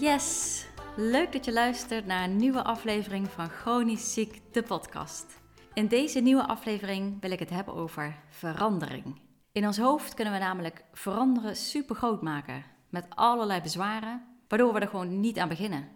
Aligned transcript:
Yes, 0.00 0.64
leuk 0.96 1.32
dat 1.32 1.44
je 1.44 1.52
luistert 1.52 2.06
naar 2.06 2.24
een 2.24 2.36
nieuwe 2.36 2.62
aflevering 2.62 3.30
van 3.30 3.48
Chronisch 3.48 4.12
Ziek, 4.12 4.40
de 4.52 4.62
podcast. 4.62 5.40
In 5.74 5.88
deze 5.88 6.20
nieuwe 6.20 6.46
aflevering 6.46 7.20
wil 7.20 7.30
ik 7.30 7.38
het 7.38 7.50
hebben 7.50 7.74
over 7.74 8.22
verandering. 8.28 9.20
In 9.52 9.66
ons 9.66 9.78
hoofd 9.78 10.14
kunnen 10.14 10.32
we 10.32 10.38
namelijk 10.38 10.84
veranderen 10.92 11.56
super 11.56 11.96
groot 11.96 12.22
maken 12.22 12.64
met 12.88 13.06
allerlei 13.08 13.60
bezwaren, 13.60 14.22
waardoor 14.48 14.72
we 14.72 14.80
er 14.80 14.88
gewoon 14.88 15.20
niet 15.20 15.38
aan 15.38 15.48
beginnen. 15.48 15.88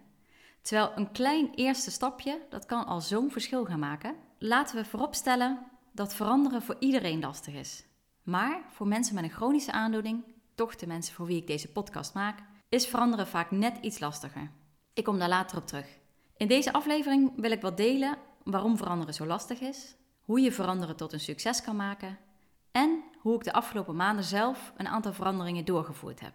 Terwijl 0.61 0.91
een 0.95 1.11
klein 1.11 1.53
eerste 1.55 1.91
stapje, 1.91 2.41
dat 2.49 2.65
kan 2.65 2.85
al 2.85 3.01
zo'n 3.01 3.31
verschil 3.31 3.65
gaan 3.65 3.79
maken. 3.79 4.15
Laten 4.39 4.75
we 4.75 4.85
vooropstellen 4.85 5.59
dat 5.91 6.15
veranderen 6.15 6.61
voor 6.61 6.75
iedereen 6.79 7.19
lastig 7.19 7.53
is. 7.53 7.85
Maar 8.23 8.61
voor 8.69 8.87
mensen 8.87 9.15
met 9.15 9.23
een 9.23 9.29
chronische 9.29 9.71
aandoening, 9.71 10.23
toch 10.55 10.75
de 10.75 10.87
mensen 10.87 11.13
voor 11.13 11.25
wie 11.25 11.37
ik 11.37 11.47
deze 11.47 11.71
podcast 11.71 12.13
maak, 12.13 12.39
is 12.69 12.87
veranderen 12.87 13.27
vaak 13.27 13.51
net 13.51 13.77
iets 13.81 13.99
lastiger. 13.99 14.51
Ik 14.93 15.03
kom 15.03 15.19
daar 15.19 15.29
later 15.29 15.57
op 15.57 15.67
terug. 15.67 15.99
In 16.37 16.47
deze 16.47 16.73
aflevering 16.73 17.31
wil 17.35 17.51
ik 17.51 17.61
wat 17.61 17.77
delen 17.77 18.17
waarom 18.43 18.77
veranderen 18.77 19.13
zo 19.13 19.25
lastig 19.25 19.59
is, 19.59 19.95
hoe 20.21 20.39
je 20.39 20.51
veranderen 20.51 20.95
tot 20.95 21.13
een 21.13 21.19
succes 21.19 21.61
kan 21.61 21.75
maken 21.75 22.17
en 22.71 23.03
hoe 23.19 23.35
ik 23.35 23.43
de 23.43 23.53
afgelopen 23.53 23.95
maanden 23.95 24.23
zelf 24.23 24.73
een 24.77 24.87
aantal 24.87 25.13
veranderingen 25.13 25.65
doorgevoerd 25.65 26.19
heb. 26.19 26.33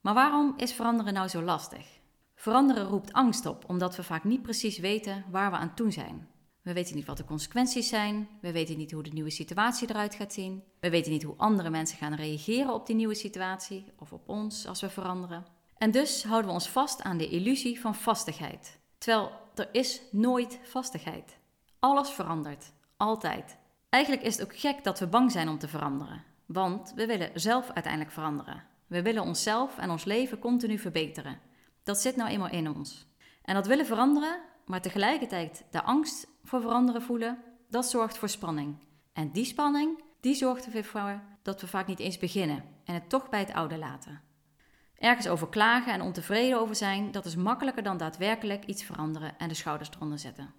Maar 0.00 0.14
waarom 0.14 0.54
is 0.56 0.72
veranderen 0.72 1.12
nou 1.12 1.28
zo 1.28 1.42
lastig? 1.42 1.86
Veranderen 2.34 2.84
roept 2.84 3.12
angst 3.12 3.46
op, 3.46 3.64
omdat 3.68 3.96
we 3.96 4.02
vaak 4.02 4.24
niet 4.24 4.42
precies 4.42 4.78
weten 4.78 5.24
waar 5.30 5.50
we 5.50 5.56
aan 5.56 5.74
toe 5.74 5.90
zijn. 5.90 6.28
We 6.62 6.72
weten 6.72 6.96
niet 6.96 7.06
wat 7.06 7.16
de 7.16 7.24
consequenties 7.24 7.88
zijn, 7.88 8.28
we 8.40 8.52
weten 8.52 8.76
niet 8.76 8.92
hoe 8.92 9.02
de 9.02 9.10
nieuwe 9.10 9.30
situatie 9.30 9.90
eruit 9.90 10.14
gaat 10.14 10.32
zien, 10.32 10.62
we 10.80 10.90
weten 10.90 11.12
niet 11.12 11.22
hoe 11.22 11.34
andere 11.36 11.70
mensen 11.70 11.98
gaan 11.98 12.14
reageren 12.14 12.74
op 12.74 12.86
die 12.86 12.96
nieuwe 12.96 13.14
situatie 13.14 13.92
of 13.96 14.12
op 14.12 14.28
ons 14.28 14.66
als 14.66 14.80
we 14.80 14.90
veranderen. 14.90 15.44
En 15.80 15.90
dus 15.90 16.24
houden 16.24 16.46
we 16.46 16.56
ons 16.56 16.68
vast 16.68 17.02
aan 17.02 17.16
de 17.16 17.28
illusie 17.28 17.80
van 17.80 17.94
vastigheid. 17.94 18.78
Terwijl 18.98 19.32
er 19.54 19.68
is 19.72 20.02
nooit 20.10 20.60
vastigheid. 20.62 21.38
Alles 21.78 22.10
verandert, 22.10 22.72
altijd. 22.96 23.58
Eigenlijk 23.88 24.24
is 24.24 24.36
het 24.36 24.44
ook 24.44 24.56
gek 24.56 24.84
dat 24.84 24.98
we 24.98 25.06
bang 25.06 25.32
zijn 25.32 25.48
om 25.48 25.58
te 25.58 25.68
veranderen, 25.68 26.24
want 26.46 26.92
we 26.94 27.06
willen 27.06 27.30
zelf 27.34 27.70
uiteindelijk 27.70 28.12
veranderen. 28.12 28.64
We 28.86 29.02
willen 29.02 29.22
onszelf 29.22 29.78
en 29.78 29.90
ons 29.90 30.04
leven 30.04 30.38
continu 30.38 30.78
verbeteren. 30.78 31.40
Dat 31.82 32.00
zit 32.00 32.16
nou 32.16 32.30
eenmaal 32.30 32.50
in 32.50 32.74
ons. 32.74 33.06
En 33.42 33.54
dat 33.54 33.66
willen 33.66 33.86
veranderen, 33.86 34.40
maar 34.66 34.82
tegelijkertijd 34.82 35.64
de 35.70 35.82
angst 35.82 36.26
voor 36.42 36.60
veranderen 36.60 37.02
voelen, 37.02 37.42
dat 37.68 37.90
zorgt 37.90 38.18
voor 38.18 38.28
spanning. 38.28 38.76
En 39.12 39.32
die 39.32 39.44
spanning, 39.44 40.02
die 40.20 40.34
zorgt 40.34 40.74
ervoor 40.74 41.20
dat 41.42 41.60
we 41.60 41.66
vaak 41.66 41.86
niet 41.86 41.98
eens 41.98 42.18
beginnen 42.18 42.64
en 42.84 42.94
het 42.94 43.08
toch 43.08 43.28
bij 43.28 43.40
het 43.40 43.52
oude 43.52 43.78
laten. 43.78 44.29
Ergens 45.00 45.28
over 45.28 45.48
klagen 45.48 45.92
en 45.92 46.00
ontevreden 46.00 46.60
over 46.60 46.76
zijn, 46.76 47.10
dat 47.10 47.24
is 47.24 47.36
makkelijker 47.36 47.82
dan 47.82 47.96
daadwerkelijk 47.96 48.64
iets 48.64 48.84
veranderen 48.84 49.38
en 49.38 49.48
de 49.48 49.54
schouders 49.54 49.90
eronder 49.96 50.18
zetten. 50.18 50.52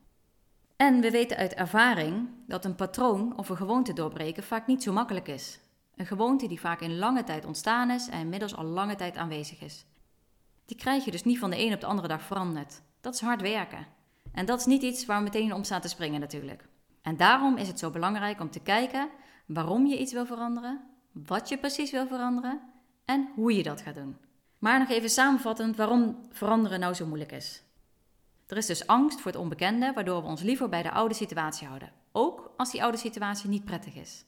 En 0.76 1.02
we 1.02 1.12
weten 1.12 1.38
uit 1.38 1.54
ervaring 1.54 2.30
dat 2.48 2.66
een 2.66 2.76
patroon 2.76 3.38
of 3.38 3.50
een 3.50 3.58
gewoonte 3.58 3.94
doorbreken 3.94 4.44
vaak 4.44 4.68
niet 4.68 4.84
zo 4.84 4.94
makkelijk 4.94 5.28
is. 5.28 5.60
Een 5.96 6.06
gewoonte 6.06 6.48
die 6.48 6.60
vaak 6.60 6.82
in 6.82 6.98
lange 6.98 7.24
tijd 7.24 7.46
ontstaan 7.46 7.90
is 7.90 8.08
en 8.08 8.20
inmiddels 8.20 8.56
al 8.56 8.64
lange 8.64 8.96
tijd 8.96 9.18
aanwezig 9.18 9.62
is. 9.62 9.86
Die 10.66 10.78
krijg 10.78 11.06
je 11.06 11.12
dus 11.12 11.24
niet 11.24 11.40
van 11.40 11.50
de 11.50 11.60
een 11.60 11.74
op 11.74 11.80
de 11.80 11.86
andere 11.88 12.08
dag 12.08 12.22
veranderd. 12.22 12.82
Dat 13.02 13.14
is 13.14 13.22
hard 13.22 13.42
werken. 13.42 13.88
En 14.32 14.46
dat 14.46 14.60
is 14.60 14.66
niet 14.66 14.82
iets 14.82 15.06
waar 15.06 15.18
we 15.18 15.24
meteen 15.24 15.54
om 15.54 15.64
staan 15.64 15.82
te 15.82 15.88
springen 15.88 16.20
natuurlijk. 16.20 16.68
En 17.02 17.18
daarom 17.18 17.58
is 17.58 17.68
het 17.68 17.80
zo 17.80 17.90
belangrijk 17.90 18.40
om 18.40 18.52
te 18.52 18.60
kijken 18.60 19.10
waarom 19.46 19.86
je 19.86 20.00
iets 20.00 20.14
wil 20.14 20.26
veranderen, 20.26 20.82
wat 21.12 21.50
je 21.50 21.58
precies 21.58 21.92
wil 21.92 22.08
veranderen 22.08 22.62
en 23.06 23.30
hoe 23.36 23.56
je 23.56 23.64
dat 23.64 23.82
gaat 23.82 23.96
doen. 23.96 24.18
Maar 24.62 24.80
nog 24.80 24.90
even 24.90 25.10
samenvattend 25.10 25.76
waarom 25.76 26.18
veranderen 26.32 26.80
nou 26.80 26.94
zo 26.94 27.06
moeilijk 27.06 27.32
is. 27.32 27.64
Er 28.48 28.58
is 28.58 28.66
dus 28.66 28.88
angst 28.88 29.22
voor 29.22 29.32
het 29.32 29.40
onbekende, 29.40 29.92
waardoor 29.94 30.22
we 30.22 30.28
ons 30.28 30.42
liever 30.42 30.70
bij 30.70 30.84
de 30.84 30.92
oude 30.92 31.14
situatie 31.14 31.68
houden, 31.68 31.92
ook 32.12 32.54
als 32.58 32.72
die 32.72 32.84
oude 32.84 32.98
situatie 32.98 33.50
niet 33.50 33.66
prettig 33.66 33.96
is. 33.96 34.26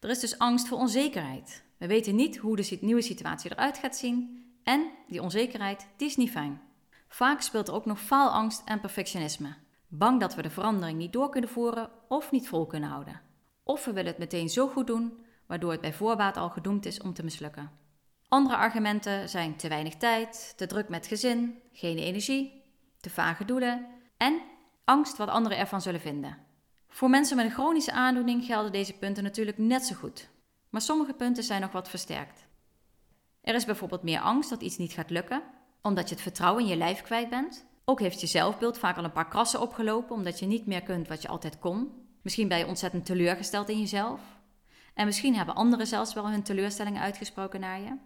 Er 0.00 0.10
is 0.10 0.20
dus 0.20 0.38
angst 0.38 0.68
voor 0.68 0.78
onzekerheid. 0.78 1.64
We 1.76 1.86
weten 1.86 2.14
niet 2.14 2.36
hoe 2.36 2.56
de 2.56 2.78
nieuwe 2.80 3.02
situatie 3.02 3.50
eruit 3.50 3.78
gaat 3.78 3.96
zien 3.96 4.44
en 4.62 4.90
die 5.08 5.22
onzekerheid, 5.22 5.86
die 5.96 6.08
is 6.08 6.16
niet 6.16 6.30
fijn. 6.30 6.60
Vaak 7.08 7.40
speelt 7.40 7.68
er 7.68 7.74
ook 7.74 7.86
nog 7.86 8.00
faalangst 8.00 8.62
en 8.64 8.80
perfectionisme. 8.80 9.54
Bang 9.88 10.20
dat 10.20 10.34
we 10.34 10.42
de 10.42 10.50
verandering 10.50 10.98
niet 10.98 11.12
door 11.12 11.28
kunnen 11.28 11.50
voeren 11.50 11.90
of 12.08 12.30
niet 12.30 12.48
vol 12.48 12.66
kunnen 12.66 12.88
houden. 12.88 13.20
Of 13.62 13.84
we 13.84 13.92
willen 13.92 14.10
het 14.10 14.18
meteen 14.18 14.48
zo 14.48 14.68
goed 14.68 14.86
doen, 14.86 15.18
waardoor 15.46 15.70
het 15.70 15.80
bij 15.80 15.92
voorbaat 15.92 16.36
al 16.36 16.50
gedoemd 16.50 16.86
is 16.86 17.00
om 17.00 17.12
te 17.12 17.24
mislukken. 17.24 17.84
Andere 18.28 18.56
argumenten 18.56 19.28
zijn 19.28 19.56
te 19.56 19.68
weinig 19.68 19.94
tijd, 19.94 20.52
te 20.56 20.66
druk 20.66 20.88
met 20.88 21.06
gezin, 21.06 21.58
geen 21.72 21.98
energie, 21.98 22.62
te 23.00 23.10
vage 23.10 23.44
doelen 23.44 23.86
en 24.16 24.40
angst 24.84 25.16
wat 25.16 25.28
anderen 25.28 25.58
ervan 25.58 25.82
zullen 25.82 26.00
vinden. 26.00 26.38
Voor 26.88 27.10
mensen 27.10 27.36
met 27.36 27.44
een 27.44 27.52
chronische 27.52 27.92
aandoening 27.92 28.44
gelden 28.44 28.72
deze 28.72 28.92
punten 28.92 29.22
natuurlijk 29.22 29.58
net 29.58 29.84
zo 29.84 29.94
goed, 29.94 30.28
maar 30.70 30.80
sommige 30.80 31.12
punten 31.12 31.42
zijn 31.42 31.60
nog 31.60 31.72
wat 31.72 31.88
versterkt. 31.88 32.46
Er 33.40 33.54
is 33.54 33.64
bijvoorbeeld 33.64 34.02
meer 34.02 34.20
angst 34.20 34.50
dat 34.50 34.62
iets 34.62 34.76
niet 34.76 34.92
gaat 34.92 35.10
lukken, 35.10 35.42
omdat 35.82 36.08
je 36.08 36.14
het 36.14 36.22
vertrouwen 36.22 36.62
in 36.62 36.68
je 36.68 36.76
lijf 36.76 37.02
kwijt 37.02 37.28
bent. 37.28 37.66
Ook 37.84 38.00
heeft 38.00 38.20
je 38.20 38.26
zelfbeeld 38.26 38.78
vaak 38.78 38.96
al 38.96 39.04
een 39.04 39.12
paar 39.12 39.28
krassen 39.28 39.60
opgelopen, 39.60 40.14
omdat 40.14 40.38
je 40.38 40.46
niet 40.46 40.66
meer 40.66 40.82
kunt 40.82 41.08
wat 41.08 41.22
je 41.22 41.28
altijd 41.28 41.58
kon. 41.58 41.92
Misschien 42.22 42.48
ben 42.48 42.58
je 42.58 42.66
ontzettend 42.66 43.06
teleurgesteld 43.06 43.68
in 43.68 43.78
jezelf. 43.78 44.20
En 44.94 45.06
misschien 45.06 45.36
hebben 45.36 45.54
anderen 45.54 45.86
zelfs 45.86 46.14
wel 46.14 46.30
hun 46.30 46.42
teleurstellingen 46.42 47.02
uitgesproken 47.02 47.60
naar 47.60 47.80
je. 47.80 47.96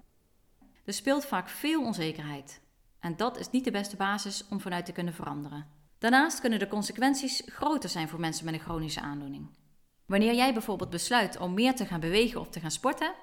Er 0.90 0.96
speelt 0.96 1.24
vaak 1.24 1.48
veel 1.48 1.84
onzekerheid. 1.84 2.60
En 3.00 3.16
dat 3.16 3.38
is 3.38 3.50
niet 3.50 3.64
de 3.64 3.70
beste 3.70 3.96
basis 3.96 4.44
om 4.48 4.60
vanuit 4.60 4.86
te 4.86 4.92
kunnen 4.92 5.14
veranderen. 5.14 5.66
Daarnaast 5.98 6.40
kunnen 6.40 6.58
de 6.58 6.68
consequenties 6.68 7.42
groter 7.46 7.88
zijn 7.88 8.08
voor 8.08 8.20
mensen 8.20 8.44
met 8.44 8.54
een 8.54 8.60
chronische 8.60 9.00
aandoening. 9.00 9.50
Wanneer 10.06 10.34
jij 10.34 10.52
bijvoorbeeld 10.52 10.90
besluit 10.90 11.38
om 11.38 11.54
meer 11.54 11.74
te 11.74 11.86
gaan 11.86 12.00
bewegen 12.00 12.40
of 12.40 12.48
te 12.48 12.60
gaan 12.60 12.70
sporten, 12.70 13.14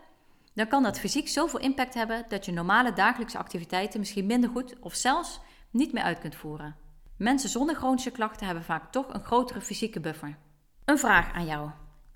dan 0.54 0.68
kan 0.68 0.84
dat 0.84 1.00
fysiek 1.00 1.28
zoveel 1.28 1.60
impact 1.60 1.94
hebben 1.94 2.26
dat 2.28 2.46
je 2.46 2.52
normale 2.52 2.94
dagelijkse 2.94 3.38
activiteiten 3.38 4.00
misschien 4.00 4.26
minder 4.26 4.50
goed 4.50 4.80
of 4.80 4.96
zelfs 4.96 5.40
niet 5.70 5.94
meer 5.94 6.04
uit 6.04 6.20
kunt 6.20 6.36
voeren. 6.36 6.76
Mensen 7.18 7.50
zonder 7.50 7.76
chronische 7.76 8.12
klachten 8.12 8.46
hebben 8.46 8.64
vaak 8.64 8.92
toch 8.92 9.14
een 9.14 9.24
grotere 9.24 9.62
fysieke 9.62 10.00
buffer. 10.00 10.38
Een 10.86 11.00
vraag 11.00 11.34
aan 11.34 11.46
jou. 11.46 11.70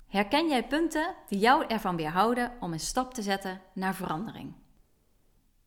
Herken 0.08 0.48
jij 0.48 0.66
punten 0.66 1.14
die 1.28 1.38
jou 1.38 1.66
ervan 1.66 1.96
weerhouden 1.96 2.52
om 2.60 2.72
een 2.72 2.80
stap 2.80 3.14
te 3.14 3.22
zetten 3.22 3.60
naar 3.74 3.94
verandering? 3.94 4.60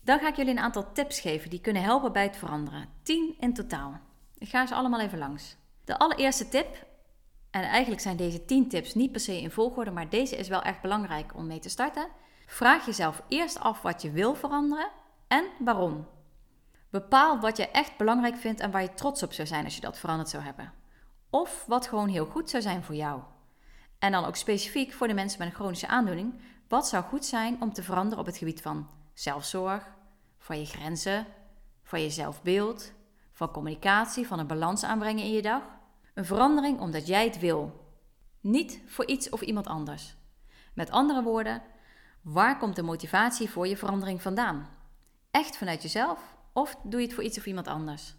Dan 0.05 0.19
ga 0.19 0.27
ik 0.27 0.35
jullie 0.35 0.51
een 0.51 0.59
aantal 0.59 0.91
tips 0.91 1.19
geven 1.19 1.49
die 1.49 1.61
kunnen 1.61 1.83
helpen 1.83 2.11
bij 2.11 2.23
het 2.23 2.37
veranderen. 2.37 2.89
10 3.03 3.35
in 3.39 3.53
totaal. 3.53 3.99
Ik 4.37 4.49
ga 4.49 4.65
ze 4.65 4.75
allemaal 4.75 4.99
even 4.99 5.17
langs. 5.17 5.57
De 5.85 5.97
allereerste 5.97 6.49
tip, 6.49 6.85
en 7.51 7.61
eigenlijk 7.63 8.01
zijn 8.01 8.17
deze 8.17 8.45
10 8.45 8.69
tips 8.69 8.93
niet 8.93 9.11
per 9.11 9.21
se 9.21 9.41
in 9.41 9.51
volgorde, 9.51 9.91
maar 9.91 10.09
deze 10.09 10.35
is 10.35 10.47
wel 10.47 10.61
echt 10.61 10.81
belangrijk 10.81 11.35
om 11.35 11.47
mee 11.47 11.59
te 11.59 11.69
starten. 11.69 12.07
Vraag 12.45 12.85
jezelf 12.85 13.21
eerst 13.27 13.59
af 13.59 13.81
wat 13.81 14.01
je 14.01 14.11
wil 14.11 14.35
veranderen 14.35 14.89
en 15.27 15.45
waarom. 15.59 16.07
Bepaal 16.89 17.39
wat 17.39 17.57
je 17.57 17.69
echt 17.69 17.97
belangrijk 17.97 18.35
vindt 18.35 18.59
en 18.59 18.71
waar 18.71 18.81
je 18.81 18.93
trots 18.93 19.23
op 19.23 19.33
zou 19.33 19.47
zijn 19.47 19.63
als 19.63 19.75
je 19.75 19.81
dat 19.81 19.97
veranderd 19.97 20.29
zou 20.29 20.43
hebben. 20.43 20.73
Of 21.29 21.65
wat 21.67 21.87
gewoon 21.87 22.07
heel 22.07 22.25
goed 22.25 22.49
zou 22.49 22.63
zijn 22.63 22.83
voor 22.83 22.95
jou. 22.95 23.21
En 23.99 24.11
dan 24.11 24.25
ook 24.25 24.35
specifiek 24.35 24.93
voor 24.93 25.07
de 25.07 25.13
mensen 25.13 25.39
met 25.39 25.47
een 25.47 25.55
chronische 25.55 25.87
aandoening, 25.87 26.41
wat 26.67 26.87
zou 26.87 27.03
goed 27.03 27.25
zijn 27.25 27.61
om 27.61 27.73
te 27.73 27.83
veranderen 27.83 28.19
op 28.19 28.25
het 28.25 28.37
gebied 28.37 28.61
van 28.61 28.89
zelfzorg, 29.13 29.93
van 30.45 30.59
je 30.59 30.65
grenzen, 30.65 31.25
van 31.83 32.01
je 32.01 32.09
zelfbeeld, 32.09 32.93
van 33.31 33.51
communicatie, 33.51 34.27
van 34.27 34.39
een 34.39 34.47
balans 34.47 34.83
aanbrengen 34.83 35.23
in 35.23 35.31
je 35.31 35.41
dag. 35.41 35.63
Een 36.13 36.25
verandering 36.25 36.79
omdat 36.79 37.07
jij 37.07 37.25
het 37.25 37.39
wil, 37.39 37.89
niet 38.41 38.81
voor 38.85 39.05
iets 39.05 39.29
of 39.29 39.41
iemand 39.41 39.67
anders. 39.67 40.15
Met 40.73 40.91
andere 40.91 41.23
woorden, 41.23 41.61
waar 42.21 42.57
komt 42.57 42.75
de 42.75 42.81
motivatie 42.81 43.49
voor 43.49 43.67
je 43.67 43.77
verandering 43.77 44.21
vandaan? 44.21 44.69
Echt 45.31 45.57
vanuit 45.57 45.81
jezelf 45.81 46.35
of 46.53 46.75
doe 46.83 46.99
je 46.99 47.05
het 47.05 47.15
voor 47.15 47.23
iets 47.23 47.37
of 47.37 47.45
iemand 47.45 47.67
anders? 47.67 48.15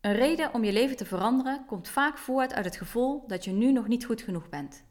Een 0.00 0.14
reden 0.14 0.54
om 0.54 0.64
je 0.64 0.72
leven 0.72 0.96
te 0.96 1.04
veranderen 1.04 1.64
komt 1.66 1.88
vaak 1.88 2.18
voort 2.18 2.52
uit 2.52 2.64
het 2.64 2.76
gevoel 2.76 3.24
dat 3.26 3.44
je 3.44 3.52
nu 3.52 3.72
nog 3.72 3.88
niet 3.88 4.04
goed 4.04 4.22
genoeg 4.22 4.48
bent. 4.48 4.84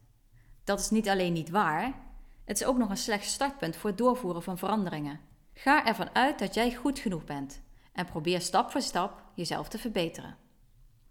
Dat 0.64 0.80
is 0.80 0.90
niet 0.90 1.10
alleen 1.10 1.34
niet 1.34 1.50
waar, 1.50 1.94
het 2.46 2.60
is 2.60 2.66
ook 2.66 2.78
nog 2.78 2.90
een 2.90 2.98
slecht 2.98 3.26
startpunt 3.26 3.76
voor 3.76 3.90
het 3.90 4.00
doorvoeren 4.00 4.44
van 4.44 4.58
veranderingen. 4.58 5.32
Ga 5.54 5.86
ervan 5.86 6.16
uit 6.16 6.40
dat 6.40 6.54
jij 6.54 6.74
goed 6.76 7.00
genoeg 7.00 7.24
bent 7.24 7.62
en 7.94 8.06
probeer 8.06 8.42
stap 8.42 8.72
voor 8.72 8.82
stap 8.82 9.24
jezelf 9.34 9.68
te 9.68 9.78
verbeteren. 9.78 10.38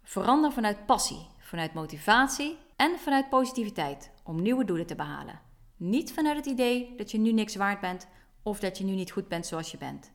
Verander 0.03 0.51
vanuit 0.51 0.85
passie, 0.85 1.27
vanuit 1.37 1.73
motivatie 1.73 2.57
en 2.75 2.99
vanuit 2.99 3.29
positiviteit 3.29 4.11
om 4.23 4.41
nieuwe 4.41 4.65
doelen 4.65 4.85
te 4.85 4.95
behalen. 4.95 5.41
Niet 5.77 6.13
vanuit 6.13 6.37
het 6.37 6.45
idee 6.45 6.93
dat 6.97 7.11
je 7.11 7.17
nu 7.17 7.31
niks 7.31 7.55
waard 7.55 7.79
bent 7.79 8.07
of 8.43 8.59
dat 8.59 8.77
je 8.77 8.83
nu 8.83 8.91
niet 8.91 9.11
goed 9.11 9.27
bent 9.27 9.45
zoals 9.45 9.71
je 9.71 9.77
bent. 9.77 10.11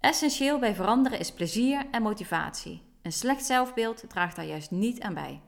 Essentieel 0.00 0.58
bij 0.58 0.74
veranderen 0.74 1.18
is 1.18 1.32
plezier 1.32 1.86
en 1.90 2.02
motivatie. 2.02 2.82
Een 3.02 3.12
slecht 3.12 3.44
zelfbeeld 3.44 4.04
draagt 4.08 4.36
daar 4.36 4.44
juist 4.44 4.70
niet 4.70 5.00
aan 5.00 5.14
bij. 5.14 5.40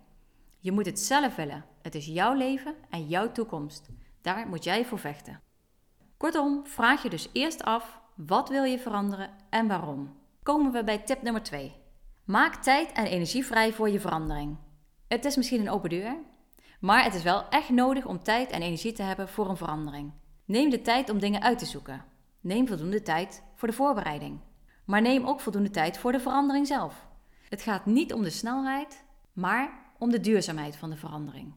Je 0.58 0.72
moet 0.72 0.86
het 0.86 1.00
zelf 1.00 1.36
willen. 1.36 1.64
Het 1.82 1.94
is 1.94 2.06
jouw 2.06 2.34
leven 2.34 2.74
en 2.90 3.08
jouw 3.08 3.32
toekomst. 3.32 3.88
Daar 4.20 4.48
moet 4.48 4.64
jij 4.64 4.84
voor 4.84 4.98
vechten. 4.98 5.40
Kortom, 6.16 6.66
vraag 6.66 7.02
je 7.02 7.10
dus 7.10 7.28
eerst 7.32 7.62
af: 7.62 8.00
wat 8.14 8.48
wil 8.48 8.64
je 8.64 8.78
veranderen 8.78 9.30
en 9.50 9.68
waarom? 9.68 10.16
Komen 10.42 10.72
we 10.72 10.84
bij 10.84 10.98
tip 10.98 11.22
nummer 11.22 11.42
2. 11.42 11.74
Maak 12.24 12.54
tijd 12.54 12.92
en 12.92 13.06
energie 13.06 13.46
vrij 13.46 13.72
voor 13.72 13.90
je 13.90 14.00
verandering. 14.00 14.56
Het 15.08 15.24
is 15.24 15.36
misschien 15.36 15.60
een 15.60 15.70
open 15.70 15.90
deur, 15.90 16.16
maar 16.80 17.04
het 17.04 17.14
is 17.14 17.22
wel 17.22 17.48
echt 17.48 17.68
nodig 17.68 18.06
om 18.06 18.22
tijd 18.22 18.50
en 18.50 18.62
energie 18.62 18.92
te 18.92 19.02
hebben 19.02 19.28
voor 19.28 19.48
een 19.48 19.56
verandering. 19.56 20.12
Neem 20.44 20.70
de 20.70 20.82
tijd 20.82 21.10
om 21.10 21.18
dingen 21.18 21.42
uit 21.42 21.58
te 21.58 21.66
zoeken. 21.66 22.04
Neem 22.40 22.66
voldoende 22.66 23.02
tijd 23.02 23.42
voor 23.54 23.68
de 23.68 23.74
voorbereiding. 23.74 24.40
Maar 24.84 25.02
neem 25.02 25.26
ook 25.26 25.40
voldoende 25.40 25.70
tijd 25.70 25.98
voor 25.98 26.12
de 26.12 26.20
verandering 26.20 26.66
zelf. 26.66 27.06
Het 27.48 27.62
gaat 27.62 27.86
niet 27.86 28.12
om 28.12 28.22
de 28.22 28.30
snelheid, 28.30 29.04
maar 29.32 29.70
om 29.98 30.10
de 30.10 30.20
duurzaamheid 30.20 30.76
van 30.76 30.90
de 30.90 30.96
verandering. 30.96 31.52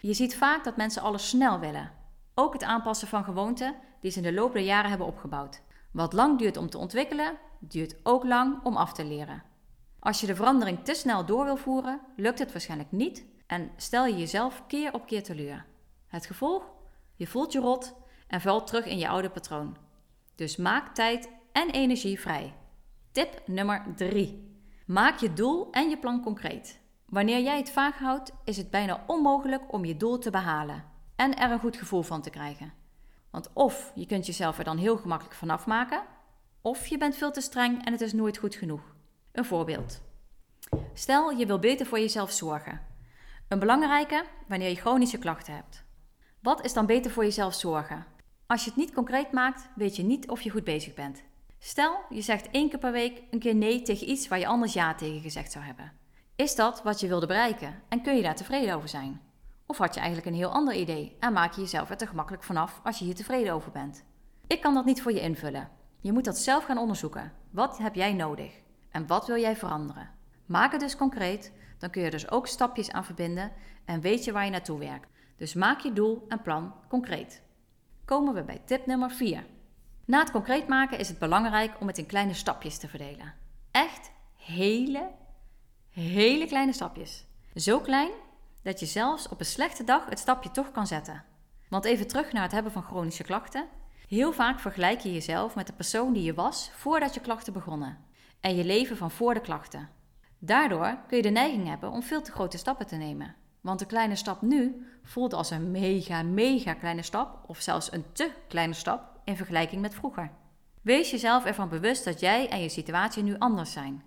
Je 0.00 0.14
ziet 0.14 0.36
vaak 0.36 0.64
dat 0.64 0.76
mensen 0.76 1.02
alles 1.02 1.28
snel 1.28 1.58
willen. 1.58 1.90
Ook 2.34 2.52
het 2.52 2.62
aanpassen 2.62 3.08
van 3.08 3.24
gewoonten 3.24 3.74
die 4.00 4.10
ze 4.10 4.16
in 4.16 4.24
de 4.24 4.32
loop 4.32 4.52
der 4.52 4.62
jaren 4.62 4.88
hebben 4.88 5.06
opgebouwd. 5.06 5.62
Wat 5.92 6.12
lang 6.12 6.38
duurt 6.38 6.56
om 6.56 6.70
te 6.70 6.78
ontwikkelen, 6.78 7.38
duurt 7.58 7.94
ook 8.02 8.24
lang 8.24 8.64
om 8.64 8.76
af 8.76 8.92
te 8.92 9.04
leren. 9.04 9.42
Als 9.98 10.20
je 10.20 10.26
de 10.26 10.34
verandering 10.34 10.84
te 10.84 10.94
snel 10.94 11.26
door 11.26 11.44
wil 11.44 11.56
voeren, 11.56 12.00
lukt 12.16 12.38
het 12.38 12.52
waarschijnlijk 12.52 12.92
niet 12.92 13.24
en 13.46 13.70
stel 13.76 14.06
je 14.06 14.16
jezelf 14.16 14.62
keer 14.66 14.94
op 14.94 15.06
keer 15.06 15.22
teleur. 15.22 15.64
Het 16.06 16.26
gevolg? 16.26 16.64
Je 17.16 17.26
voelt 17.26 17.52
je 17.52 17.58
rot 17.58 17.94
en 18.26 18.40
valt 18.40 18.66
terug 18.66 18.84
in 18.84 18.98
je 18.98 19.08
oude 19.08 19.30
patroon. 19.30 19.76
Dus 20.34 20.56
maak 20.56 20.94
tijd 20.94 21.28
en 21.52 21.70
energie 21.70 22.20
vrij. 22.20 22.54
Tip 23.10 23.42
nummer 23.46 23.84
3. 23.96 24.56
Maak 24.86 25.18
je 25.18 25.32
doel 25.32 25.70
en 25.70 25.88
je 25.88 25.98
plan 25.98 26.22
concreet. 26.22 26.80
Wanneer 27.06 27.40
jij 27.40 27.56
het 27.56 27.70
vaag 27.70 27.98
houdt, 27.98 28.32
is 28.44 28.56
het 28.56 28.70
bijna 28.70 29.04
onmogelijk 29.06 29.72
om 29.72 29.84
je 29.84 29.96
doel 29.96 30.18
te 30.18 30.30
behalen 30.30 30.84
en 31.16 31.36
er 31.36 31.50
een 31.50 31.60
goed 31.60 31.76
gevoel 31.76 32.02
van 32.02 32.22
te 32.22 32.30
krijgen. 32.30 32.72
Want 33.32 33.50
of 33.52 33.92
je 33.94 34.06
kunt 34.06 34.26
jezelf 34.26 34.58
er 34.58 34.64
dan 34.64 34.76
heel 34.76 34.96
gemakkelijk 34.96 35.34
vanaf 35.36 35.66
maken, 35.66 36.02
of 36.60 36.86
je 36.86 36.98
bent 36.98 37.16
veel 37.16 37.32
te 37.32 37.40
streng 37.40 37.84
en 37.84 37.92
het 37.92 38.00
is 38.00 38.12
nooit 38.12 38.36
goed 38.36 38.54
genoeg. 38.54 38.94
Een 39.32 39.44
voorbeeld. 39.44 40.00
Stel 40.94 41.30
je 41.30 41.46
wil 41.46 41.58
beter 41.58 41.86
voor 41.86 41.98
jezelf 41.98 42.30
zorgen. 42.30 42.80
Een 43.48 43.58
belangrijke 43.58 44.24
wanneer 44.48 44.68
je 44.68 44.74
chronische 44.74 45.18
klachten 45.18 45.54
hebt. 45.54 45.84
Wat 46.40 46.64
is 46.64 46.72
dan 46.72 46.86
beter 46.86 47.10
voor 47.10 47.24
jezelf 47.24 47.54
zorgen? 47.54 48.06
Als 48.46 48.64
je 48.64 48.70
het 48.70 48.78
niet 48.78 48.94
concreet 48.94 49.32
maakt, 49.32 49.68
weet 49.74 49.96
je 49.96 50.02
niet 50.02 50.28
of 50.28 50.40
je 50.40 50.50
goed 50.50 50.64
bezig 50.64 50.94
bent. 50.94 51.22
Stel, 51.58 51.98
je 52.08 52.20
zegt 52.20 52.50
één 52.50 52.68
keer 52.68 52.78
per 52.78 52.92
week 52.92 53.22
een 53.30 53.38
keer 53.38 53.54
nee 53.54 53.82
tegen 53.82 54.10
iets 54.10 54.28
waar 54.28 54.38
je 54.38 54.46
anders 54.46 54.72
ja 54.72 54.94
tegen 54.94 55.20
gezegd 55.20 55.52
zou 55.52 55.64
hebben. 55.64 55.92
Is 56.36 56.54
dat 56.54 56.82
wat 56.82 57.00
je 57.00 57.08
wilde 57.08 57.26
bereiken 57.26 57.82
en 57.88 58.02
kun 58.02 58.16
je 58.16 58.22
daar 58.22 58.36
tevreden 58.36 58.74
over 58.74 58.88
zijn? 58.88 59.20
Of 59.72 59.78
had 59.78 59.94
je 59.94 60.00
eigenlijk 60.00 60.30
een 60.30 60.42
heel 60.42 60.52
ander 60.52 60.74
idee 60.74 61.16
en 61.20 61.32
maak 61.32 61.52
je 61.52 61.60
jezelf 61.60 61.90
er 61.90 61.96
te 61.96 62.06
gemakkelijk 62.06 62.42
vanaf 62.42 62.80
als 62.84 62.98
je 62.98 63.04
hier 63.04 63.14
tevreden 63.14 63.52
over 63.52 63.70
bent? 63.70 64.04
Ik 64.46 64.60
kan 64.60 64.74
dat 64.74 64.84
niet 64.84 65.02
voor 65.02 65.12
je 65.12 65.20
invullen. 65.20 65.68
Je 66.00 66.12
moet 66.12 66.24
dat 66.24 66.38
zelf 66.38 66.64
gaan 66.64 66.78
onderzoeken. 66.78 67.32
Wat 67.50 67.78
heb 67.78 67.94
jij 67.94 68.12
nodig? 68.12 68.52
En 68.90 69.06
wat 69.06 69.26
wil 69.26 69.40
jij 69.40 69.56
veranderen? 69.56 70.10
Maak 70.46 70.72
het 70.72 70.80
dus 70.80 70.96
concreet, 70.96 71.52
dan 71.78 71.90
kun 71.90 72.02
je 72.02 72.10
dus 72.10 72.30
ook 72.30 72.46
stapjes 72.46 72.90
aan 72.90 73.04
verbinden 73.04 73.52
en 73.84 74.00
weet 74.00 74.24
je 74.24 74.32
waar 74.32 74.44
je 74.44 74.50
naartoe 74.50 74.78
werkt. 74.78 75.08
Dus 75.36 75.54
maak 75.54 75.80
je 75.80 75.92
doel 75.92 76.24
en 76.28 76.42
plan 76.42 76.74
concreet. 76.88 77.42
Komen 78.04 78.34
we 78.34 78.42
bij 78.42 78.62
tip 78.64 78.86
nummer 78.86 79.10
4. 79.10 79.44
Na 80.04 80.18
het 80.18 80.30
concreet 80.30 80.68
maken 80.68 80.98
is 80.98 81.08
het 81.08 81.18
belangrijk 81.18 81.80
om 81.80 81.86
het 81.86 81.98
in 81.98 82.06
kleine 82.06 82.34
stapjes 82.34 82.78
te 82.78 82.88
verdelen. 82.88 83.34
Echt 83.70 84.10
hele, 84.36 85.10
hele 85.88 86.46
kleine 86.46 86.72
stapjes. 86.72 87.26
Zo 87.54 87.80
klein 87.80 88.10
dat 88.62 88.80
je 88.80 88.86
zelfs 88.86 89.28
op 89.28 89.40
een 89.40 89.46
slechte 89.46 89.84
dag 89.84 90.08
het 90.08 90.18
stapje 90.18 90.50
toch 90.50 90.70
kan 90.70 90.86
zetten. 90.86 91.24
Want 91.68 91.84
even 91.84 92.06
terug 92.06 92.32
naar 92.32 92.42
het 92.42 92.52
hebben 92.52 92.72
van 92.72 92.82
chronische 92.82 93.24
klachten. 93.24 93.68
Heel 94.08 94.32
vaak 94.32 94.60
vergelijk 94.60 95.00
je 95.00 95.12
jezelf 95.12 95.54
met 95.54 95.66
de 95.66 95.72
persoon 95.72 96.12
die 96.12 96.22
je 96.22 96.34
was 96.34 96.70
voordat 96.74 97.14
je 97.14 97.20
klachten 97.20 97.52
begonnen 97.52 97.98
en 98.40 98.56
je 98.56 98.64
leven 98.64 98.96
van 98.96 99.10
voor 99.10 99.34
de 99.34 99.40
klachten. 99.40 99.88
Daardoor 100.38 100.98
kun 101.06 101.16
je 101.16 101.22
de 101.22 101.28
neiging 101.28 101.68
hebben 101.68 101.90
om 101.90 102.02
veel 102.02 102.22
te 102.22 102.32
grote 102.32 102.58
stappen 102.58 102.86
te 102.86 102.96
nemen. 102.96 103.34
Want 103.60 103.78
de 103.78 103.86
kleine 103.86 104.16
stap 104.16 104.42
nu 104.42 104.86
voelt 105.02 105.34
als 105.34 105.50
een 105.50 105.70
mega, 105.70 106.22
mega 106.22 106.74
kleine 106.74 107.02
stap, 107.02 107.44
of 107.46 107.60
zelfs 107.60 107.92
een 107.92 108.04
te 108.12 108.30
kleine 108.48 108.74
stap 108.74 109.20
in 109.24 109.36
vergelijking 109.36 109.80
met 109.80 109.94
vroeger. 109.94 110.30
Wees 110.80 111.10
jezelf 111.10 111.44
ervan 111.44 111.68
bewust 111.68 112.04
dat 112.04 112.20
jij 112.20 112.48
en 112.48 112.60
je 112.60 112.68
situatie 112.68 113.22
nu 113.22 113.38
anders 113.38 113.72
zijn. 113.72 114.02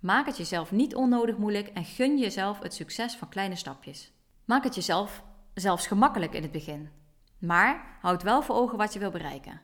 Maak 0.00 0.26
het 0.26 0.36
jezelf 0.36 0.70
niet 0.70 0.94
onnodig 0.94 1.36
moeilijk 1.36 1.68
en 1.68 1.84
gun 1.84 2.18
jezelf 2.18 2.58
het 2.58 2.74
succes 2.74 3.16
van 3.16 3.28
kleine 3.28 3.56
stapjes. 3.56 4.12
Maak 4.44 4.64
het 4.64 4.74
jezelf 4.74 5.22
zelfs 5.54 5.86
gemakkelijk 5.86 6.32
in 6.32 6.42
het 6.42 6.52
begin. 6.52 6.90
Maar 7.38 7.98
houd 8.00 8.22
wel 8.22 8.42
voor 8.42 8.56
ogen 8.56 8.78
wat 8.78 8.92
je 8.92 8.98
wil 8.98 9.10
bereiken. 9.10 9.60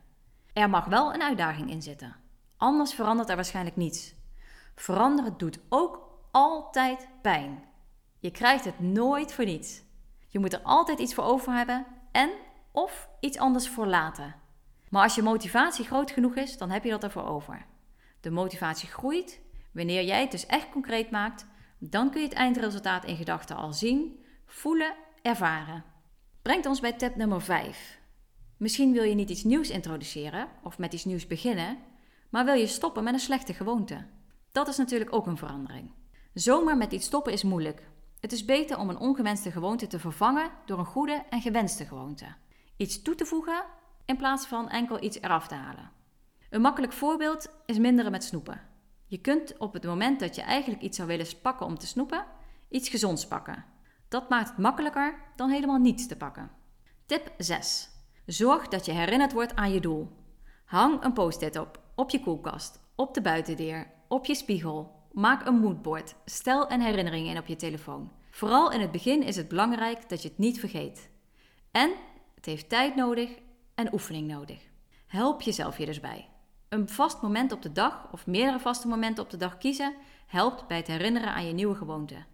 Er 0.53 0.71
mag 0.71 0.85
wel 0.85 1.15
een 1.15 1.23
uitdaging 1.23 1.71
in 1.71 1.83
zitten. 1.83 2.17
Anders 2.57 2.95
verandert 2.95 3.29
er 3.29 3.35
waarschijnlijk 3.35 3.77
niets. 3.77 4.15
Veranderen 4.75 5.35
doet 5.37 5.59
ook 5.69 6.21
altijd 6.31 7.09
pijn. 7.23 7.65
Je 8.19 8.31
krijgt 8.31 8.65
het 8.65 8.81
nooit 8.81 9.33
voor 9.33 9.45
niets. 9.45 9.83
Je 10.29 10.39
moet 10.39 10.53
er 10.53 10.63
altijd 10.63 10.99
iets 10.99 11.15
voor 11.15 11.25
over 11.25 11.53
hebben 11.53 11.87
en 12.13 12.31
of 12.73 13.09
iets 13.21 13.39
anders 13.39 13.69
voor 13.69 13.87
laten. 13.87 14.35
Maar 14.89 15.03
als 15.03 15.15
je 15.15 15.23
motivatie 15.23 15.85
groot 15.85 16.11
genoeg 16.11 16.35
is, 16.35 16.59
dan 16.59 16.71
heb 16.71 16.85
je 16.85 16.91
dat 16.91 17.03
ervoor 17.03 17.27
over. 17.27 17.67
De 18.21 18.31
motivatie 18.31 18.89
groeit 18.89 19.41
wanneer 19.77 20.05
jij 20.05 20.21
het 20.21 20.31
dus 20.31 20.47
echt 20.47 20.71
concreet 20.71 21.11
maakt. 21.11 21.47
Dan 21.79 22.11
kun 22.11 22.21
je 22.21 22.27
het 22.27 22.37
eindresultaat 22.37 23.05
in 23.05 23.17
gedachten 23.17 23.57
al 23.57 23.73
zien, 23.73 24.25
voelen, 24.47 24.95
ervaren. 25.23 25.85
Brengt 26.43 26.67
ons 26.67 26.81
bij 26.81 26.93
tip 26.93 27.17
nummer 27.17 27.43
5. 27.43 28.01
Misschien 28.57 28.93
wil 28.93 29.03
je 29.03 29.15
niet 29.15 29.31
iets 29.31 29.45
nieuws 29.45 29.71
introduceren 29.71 30.49
of 30.63 30.79
met 30.79 30.93
iets 30.93 31.05
nieuws 31.05 31.27
beginnen, 31.27 31.79
maar 32.31 32.45
wil 32.45 32.55
je 32.55 32.67
stoppen 32.67 33.05
met 33.05 33.13
een 33.13 33.21
slechte 33.21 33.55
gewoonte? 33.55 34.07
Dat 34.53 34.69
is 34.69 34.77
natuurlijk 34.77 35.13
ook 35.13 35.27
een 35.27 35.37
verandering. 35.37 35.91
Zomaar 36.35 36.77
met 36.77 36.93
iets 36.93 37.07
stoppen 37.07 37.33
is 37.33 37.43
moeilijk. 37.43 37.89
Het 38.21 38.33
is 38.33 38.45
beter 38.45 38.79
om 38.79 38.91
een 38.91 38.99
ongewenste 38.99 39.51
gewoonte 39.51 39.87
te 39.87 39.99
vervangen 39.99 40.51
door 40.67 40.79
een 40.79 40.85
goede 40.85 41.25
en 41.31 41.41
gewenste 41.41 41.85
gewoonte. 41.85 42.27
Iets 42.77 43.03
toe 43.03 43.15
te 43.15 43.27
voegen 43.27 43.65
in 44.05 44.17
plaats 44.17 44.47
van 44.47 44.69
enkel 44.69 45.03
iets 45.03 45.21
eraf 45.21 45.49
te 45.49 45.55
halen. 45.55 45.91
Een 46.51 46.61
makkelijk 46.61 46.93
voorbeeld 46.93 47.51
is 47.67 47.79
minderen 47.79 48.11
met 48.13 48.25
snoepen. 48.25 48.76
Je 49.07 49.19
kunt 49.19 49.59
op 49.59 49.73
het 49.73 49.85
moment 49.85 50.21
dat 50.21 50.35
je 50.35 50.43
eigenlijk 50.43 50.83
iets 50.83 50.97
zou 50.97 51.09
willen 51.09 51.27
pakken 51.43 51.67
om 51.67 51.79
te 51.79 51.87
snoepen, 51.87 52.25
iets 52.69 52.89
gezonds 52.89 53.27
pakken. 53.27 53.65
Dat 54.09 54.29
maakt 54.29 54.49
het 54.49 54.59
makkelijker 54.59 55.23
dan 55.37 55.51
helemaal 55.51 55.79
niets 55.79 56.07
te 56.07 56.17
pakken. 56.17 56.51
Tip 57.07 57.33
6. 57.39 57.91
Zorg 58.27 58.69
dat 58.69 58.85
je 58.85 58.93
herinnerd 58.93 59.33
wordt 59.33 59.55
aan 59.55 59.73
je 59.73 59.81
doel. 59.81 60.09
Hang 60.65 61.05
een 61.05 61.13
post-it 61.13 61.59
op 61.59 61.85
op 61.97 62.11
je 62.11 62.21
koelkast, 62.21 62.81
op 62.95 63.15
de 63.15 63.21
buitendeur, 63.21 63.91
op 64.09 64.25
je 64.25 64.35
spiegel. 64.35 64.95
Maak 65.13 65.47
een 65.47 65.59
moodboard. 65.59 66.15
Stel 66.25 66.71
een 66.71 66.81
herinnering 66.81 67.29
in 67.29 67.39
op 67.39 67.47
je 67.47 67.57
telefoon. 67.57 68.13
Vooral 68.31 68.73
in 68.73 68.81
het 68.81 68.91
begin 68.91 69.23
is 69.23 69.37
het 69.37 69.49
belangrijk 69.49 70.09
dat 70.09 70.23
je 70.23 70.29
het 70.29 70.39
niet 70.39 70.61
vergeet. 70.61 71.11
En 71.71 71.91
het 72.35 72.45
heeft 72.45 72.69
tijd 72.69 72.95
nodig 72.95 73.31
en 73.75 73.93
oefening 73.93 74.29
nodig. 74.29 74.59
Help 75.07 75.43
jezelf 75.43 75.77
hier 75.77 75.87
dus 75.87 76.01
bij. 76.01 76.29
Een 76.69 76.89
vast 76.89 77.23
moment 77.23 77.53
op 77.53 77.63
de 77.63 77.73
dag 77.73 78.09
of 78.13 78.27
meerdere 78.27 78.59
vaste 78.59 78.89
momenten 78.89 79.25
op 79.25 79.31
de 79.31 79.37
dag 79.37 79.59
kiezen 79.59 79.95
helpt 80.27 80.67
bij 80.67 80.77
het 80.77 80.87
herinneren 80.87 81.35
aan 81.35 81.47
je 81.47 81.53
nieuwe 81.53 81.75
gewoonte. 81.75 82.25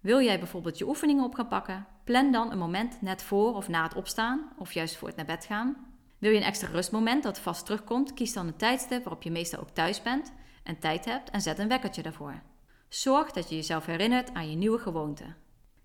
Wil 0.00 0.20
jij 0.20 0.38
bijvoorbeeld 0.38 0.78
je 0.78 0.88
oefeningen 0.88 1.24
op 1.24 1.34
gaan 1.34 1.48
pakken? 1.48 1.86
Plan 2.04 2.32
dan 2.32 2.52
een 2.52 2.58
moment 2.58 3.02
net 3.02 3.22
voor 3.22 3.54
of 3.54 3.68
na 3.68 3.82
het 3.82 3.94
opstaan 3.94 4.52
of 4.58 4.72
juist 4.72 4.96
voor 4.96 5.08
het 5.08 5.16
naar 5.16 5.26
bed 5.26 5.44
gaan. 5.44 5.76
Wil 6.18 6.30
je 6.30 6.36
een 6.36 6.42
extra 6.42 6.68
rustmoment 6.68 7.22
dat 7.22 7.38
vast 7.38 7.64
terugkomt, 7.64 8.14
kies 8.14 8.32
dan 8.32 8.46
een 8.46 8.56
tijdstip 8.56 9.04
waarop 9.04 9.22
je 9.22 9.30
meestal 9.30 9.60
ook 9.60 9.70
thuis 9.70 10.02
bent 10.02 10.32
en 10.62 10.78
tijd 10.78 11.04
hebt 11.04 11.30
en 11.30 11.40
zet 11.40 11.58
een 11.58 11.68
wekkertje 11.68 12.02
daarvoor. 12.02 12.42
Zorg 12.88 13.30
dat 13.30 13.48
je 13.48 13.54
jezelf 13.54 13.86
herinnert 13.86 14.34
aan 14.34 14.50
je 14.50 14.56
nieuwe 14.56 14.78
gewoonte. 14.78 15.24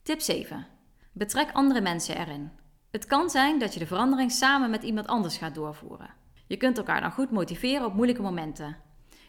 Tip 0.03 0.19
7. 0.19 0.67
Betrek 1.11 1.51
andere 1.53 1.81
mensen 1.81 2.17
erin. 2.17 2.51
Het 2.91 3.05
kan 3.05 3.29
zijn 3.29 3.59
dat 3.59 3.73
je 3.73 3.79
de 3.79 3.87
verandering 3.87 4.31
samen 4.31 4.69
met 4.69 4.83
iemand 4.83 5.07
anders 5.07 5.37
gaat 5.37 5.55
doorvoeren. 5.55 6.23
Je 6.47 6.57
kunt 6.57 6.77
elkaar 6.77 7.01
dan 7.01 7.11
goed 7.11 7.31
motiveren 7.31 7.85
op 7.85 7.93
moeilijke 7.93 8.21
momenten. 8.21 8.77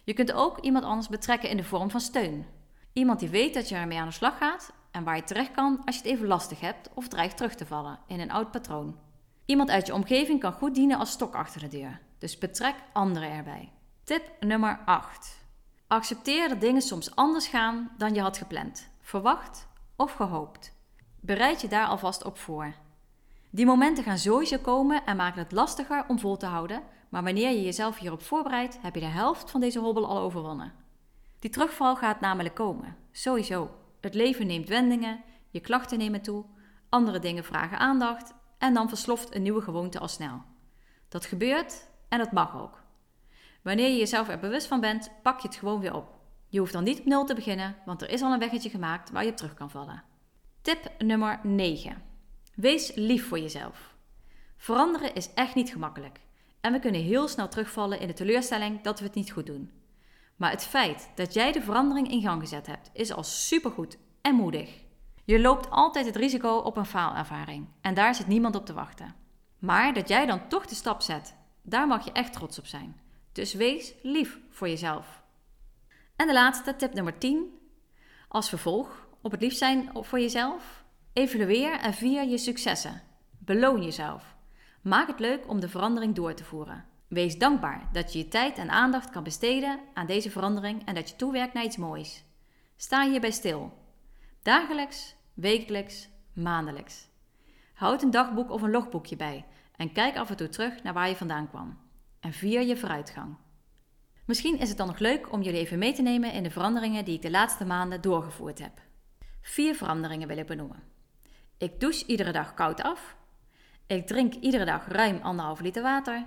Je 0.04 0.12
kunt 0.12 0.32
ook 0.32 0.58
iemand 0.58 0.84
anders 0.84 1.08
betrekken 1.08 1.48
in 1.48 1.56
de 1.56 1.64
vorm 1.64 1.90
van 1.90 2.00
steun. 2.00 2.46
Iemand 2.92 3.20
die 3.20 3.28
weet 3.28 3.54
dat 3.54 3.68
je 3.68 3.74
ermee 3.74 3.98
aan 3.98 4.06
de 4.06 4.12
slag 4.12 4.38
gaat 4.38 4.72
en 4.90 5.04
waar 5.04 5.16
je 5.16 5.24
terecht 5.24 5.50
kan 5.50 5.82
als 5.84 5.96
je 5.96 6.02
het 6.02 6.10
even 6.10 6.26
lastig 6.26 6.60
hebt 6.60 6.90
of 6.94 7.08
dreigt 7.08 7.36
terug 7.36 7.54
te 7.54 7.66
vallen 7.66 7.98
in 8.06 8.20
een 8.20 8.30
oud 8.30 8.50
patroon. 8.50 8.98
Iemand 9.44 9.70
uit 9.70 9.86
je 9.86 9.94
omgeving 9.94 10.40
kan 10.40 10.52
goed 10.52 10.74
dienen 10.74 10.98
als 10.98 11.10
stok 11.10 11.34
achter 11.34 11.60
de 11.60 11.68
deur, 11.68 12.00
dus 12.18 12.38
betrek 12.38 12.74
anderen 12.92 13.30
erbij. 13.30 13.72
Tip 14.04 14.30
nummer 14.40 14.80
8. 14.84 15.44
Accepteer 15.86 16.48
dat 16.48 16.60
dingen 16.60 16.82
soms 16.82 17.14
anders 17.14 17.46
gaan 17.46 17.90
dan 17.96 18.14
je 18.14 18.20
had 18.20 18.38
gepland, 18.38 18.88
verwacht 19.00 19.68
of 19.96 20.12
gehoopt. 20.12 20.74
Bereid 21.20 21.60
je 21.60 21.68
daar 21.68 21.86
alvast 21.86 22.24
op 22.24 22.38
voor. 22.38 22.74
Die 23.50 23.66
momenten 23.66 24.04
gaan 24.04 24.18
sowieso 24.18 24.58
komen 24.58 25.04
en 25.04 25.16
maken 25.16 25.42
het 25.42 25.52
lastiger 25.52 26.04
om 26.08 26.18
vol 26.18 26.36
te 26.36 26.46
houden, 26.46 26.82
maar 27.16 27.24
wanneer 27.24 27.50
je 27.50 27.62
jezelf 27.62 27.98
hierop 27.98 28.22
voorbereidt, 28.22 28.78
heb 28.82 28.94
je 28.94 29.00
de 29.00 29.06
helft 29.06 29.50
van 29.50 29.60
deze 29.60 29.78
hobbel 29.78 30.06
al 30.06 30.18
overwonnen. 30.18 30.72
Die 31.38 31.50
terugval 31.50 31.96
gaat 31.96 32.20
namelijk 32.20 32.54
komen, 32.54 32.96
sowieso. 33.12 33.70
Het 34.00 34.14
leven 34.14 34.46
neemt 34.46 34.68
wendingen, 34.68 35.22
je 35.50 35.60
klachten 35.60 35.98
nemen 35.98 36.22
toe, 36.22 36.44
andere 36.88 37.18
dingen 37.18 37.44
vragen 37.44 37.78
aandacht 37.78 38.34
en 38.58 38.74
dan 38.74 38.88
versloft 38.88 39.34
een 39.34 39.42
nieuwe 39.42 39.62
gewoonte 39.62 39.98
al 39.98 40.08
snel. 40.08 40.42
Dat 41.08 41.24
gebeurt 41.24 41.86
en 42.08 42.18
dat 42.18 42.32
mag 42.32 42.60
ook. 42.60 42.82
Wanneer 43.62 43.88
je 43.88 43.96
jezelf 43.96 44.28
er 44.28 44.38
bewust 44.38 44.66
van 44.66 44.80
bent, 44.80 45.10
pak 45.22 45.40
je 45.40 45.48
het 45.48 45.56
gewoon 45.56 45.80
weer 45.80 45.94
op. 45.94 46.18
Je 46.48 46.58
hoeft 46.58 46.72
dan 46.72 46.84
niet 46.84 46.98
op 46.98 47.04
nul 47.04 47.24
te 47.24 47.34
beginnen, 47.34 47.76
want 47.84 48.02
er 48.02 48.10
is 48.10 48.22
al 48.22 48.32
een 48.32 48.38
weggetje 48.38 48.70
gemaakt 48.70 49.10
waar 49.10 49.24
je 49.24 49.34
terug 49.34 49.54
kan 49.54 49.70
vallen. 49.70 50.02
Tip 50.62 50.90
nummer 50.98 51.40
9. 51.42 52.02
Wees 52.54 52.94
lief 52.94 53.28
voor 53.28 53.38
jezelf. 53.38 53.94
Veranderen 54.56 55.14
is 55.14 55.34
echt 55.34 55.54
niet 55.54 55.70
gemakkelijk. 55.70 56.24
En 56.66 56.72
we 56.72 56.78
kunnen 56.78 57.02
heel 57.02 57.28
snel 57.28 57.48
terugvallen 57.48 58.00
in 58.00 58.06
de 58.06 58.12
teleurstelling 58.12 58.82
dat 58.82 58.98
we 58.98 59.04
het 59.04 59.14
niet 59.14 59.30
goed 59.30 59.46
doen. 59.46 59.70
Maar 60.36 60.50
het 60.50 60.64
feit 60.64 61.10
dat 61.14 61.34
jij 61.34 61.52
de 61.52 61.62
verandering 61.62 62.10
in 62.10 62.20
gang 62.20 62.40
gezet 62.40 62.66
hebt, 62.66 62.90
is 62.92 63.12
al 63.12 63.22
supergoed 63.22 63.98
en 64.20 64.34
moedig. 64.34 64.70
Je 65.24 65.40
loopt 65.40 65.70
altijd 65.70 66.06
het 66.06 66.16
risico 66.16 66.56
op 66.56 66.76
een 66.76 66.86
faalervaring 66.86 67.66
en 67.80 67.94
daar 67.94 68.14
zit 68.14 68.26
niemand 68.26 68.56
op 68.56 68.66
te 68.66 68.72
wachten. 68.72 69.14
Maar 69.58 69.94
dat 69.94 70.08
jij 70.08 70.26
dan 70.26 70.48
toch 70.48 70.66
de 70.66 70.74
stap 70.74 71.02
zet, 71.02 71.34
daar 71.62 71.86
mag 71.86 72.04
je 72.04 72.12
echt 72.12 72.32
trots 72.32 72.58
op 72.58 72.66
zijn. 72.66 73.00
Dus 73.32 73.54
wees 73.54 73.94
lief 74.02 74.38
voor 74.50 74.68
jezelf. 74.68 75.22
En 76.16 76.26
de 76.26 76.32
laatste, 76.32 76.76
tip 76.76 76.94
nummer 76.94 77.18
10. 77.18 77.58
Als 78.28 78.48
vervolg 78.48 79.08
op 79.22 79.30
het 79.30 79.40
lief 79.40 79.54
zijn 79.54 79.90
voor 79.92 80.20
jezelf, 80.20 80.84
evalueer 81.12 81.78
en 81.78 81.94
vier 81.94 82.24
je 82.24 82.38
successen. 82.38 83.02
Beloon 83.38 83.82
jezelf. 83.82 84.35
Maak 84.86 85.06
het 85.06 85.18
leuk 85.18 85.48
om 85.48 85.60
de 85.60 85.68
verandering 85.68 86.14
door 86.14 86.34
te 86.34 86.44
voeren. 86.44 86.84
Wees 87.08 87.38
dankbaar 87.38 87.88
dat 87.92 88.12
je 88.12 88.18
je 88.18 88.28
tijd 88.28 88.58
en 88.58 88.70
aandacht 88.70 89.10
kan 89.10 89.22
besteden 89.22 89.80
aan 89.94 90.06
deze 90.06 90.30
verandering 90.30 90.86
en 90.86 90.94
dat 90.94 91.08
je 91.08 91.16
toewerkt 91.16 91.54
naar 91.54 91.64
iets 91.64 91.76
moois. 91.76 92.24
Sta 92.76 93.08
hierbij 93.08 93.30
stil. 93.30 93.72
Dagelijks, 94.42 95.16
wekelijks, 95.34 96.08
maandelijks. 96.32 97.08
Houd 97.74 98.02
een 98.02 98.10
dagboek 98.10 98.50
of 98.50 98.62
een 98.62 98.70
logboekje 98.70 99.16
bij 99.16 99.44
en 99.76 99.92
kijk 99.92 100.16
af 100.16 100.30
en 100.30 100.36
toe 100.36 100.48
terug 100.48 100.82
naar 100.82 100.94
waar 100.94 101.08
je 101.08 101.16
vandaan 101.16 101.48
kwam. 101.48 101.78
En 102.20 102.32
vier 102.32 102.62
je 102.62 102.76
vooruitgang. 102.76 103.36
Misschien 104.26 104.58
is 104.58 104.68
het 104.68 104.78
dan 104.78 104.86
nog 104.86 104.98
leuk 104.98 105.32
om 105.32 105.42
jullie 105.42 105.60
even 105.60 105.78
mee 105.78 105.92
te 105.92 106.02
nemen 106.02 106.32
in 106.32 106.42
de 106.42 106.50
veranderingen 106.50 107.04
die 107.04 107.14
ik 107.14 107.22
de 107.22 107.30
laatste 107.30 107.64
maanden 107.64 108.00
doorgevoerd 108.00 108.58
heb. 108.58 108.80
Vier 109.42 109.74
veranderingen 109.74 110.28
wil 110.28 110.38
ik 110.38 110.46
benoemen. 110.46 110.82
Ik 111.58 111.80
douche 111.80 112.06
iedere 112.06 112.32
dag 112.32 112.54
koud 112.54 112.82
af. 112.82 113.16
Ik 113.86 114.06
drink 114.06 114.34
iedere 114.34 114.64
dag 114.64 114.88
ruim 114.88 115.18
anderhalf 115.22 115.60
liter 115.60 115.82
water. 115.82 116.24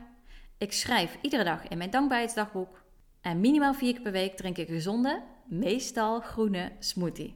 Ik 0.58 0.74
schrijf 0.74 1.18
iedere 1.22 1.44
dag 1.44 1.68
in 1.68 1.78
mijn 1.78 1.90
dankbaarheidsdagboek. 1.90 2.84
En 3.22 3.40
minimaal 3.40 3.74
vier 3.74 3.94
keer 3.94 4.02
per 4.02 4.12
week 4.12 4.38
drink 4.38 4.58
ik 4.58 4.68
gezonde, 4.68 5.24
meestal 5.46 6.20
groene 6.20 6.72
smoothie. 6.80 7.36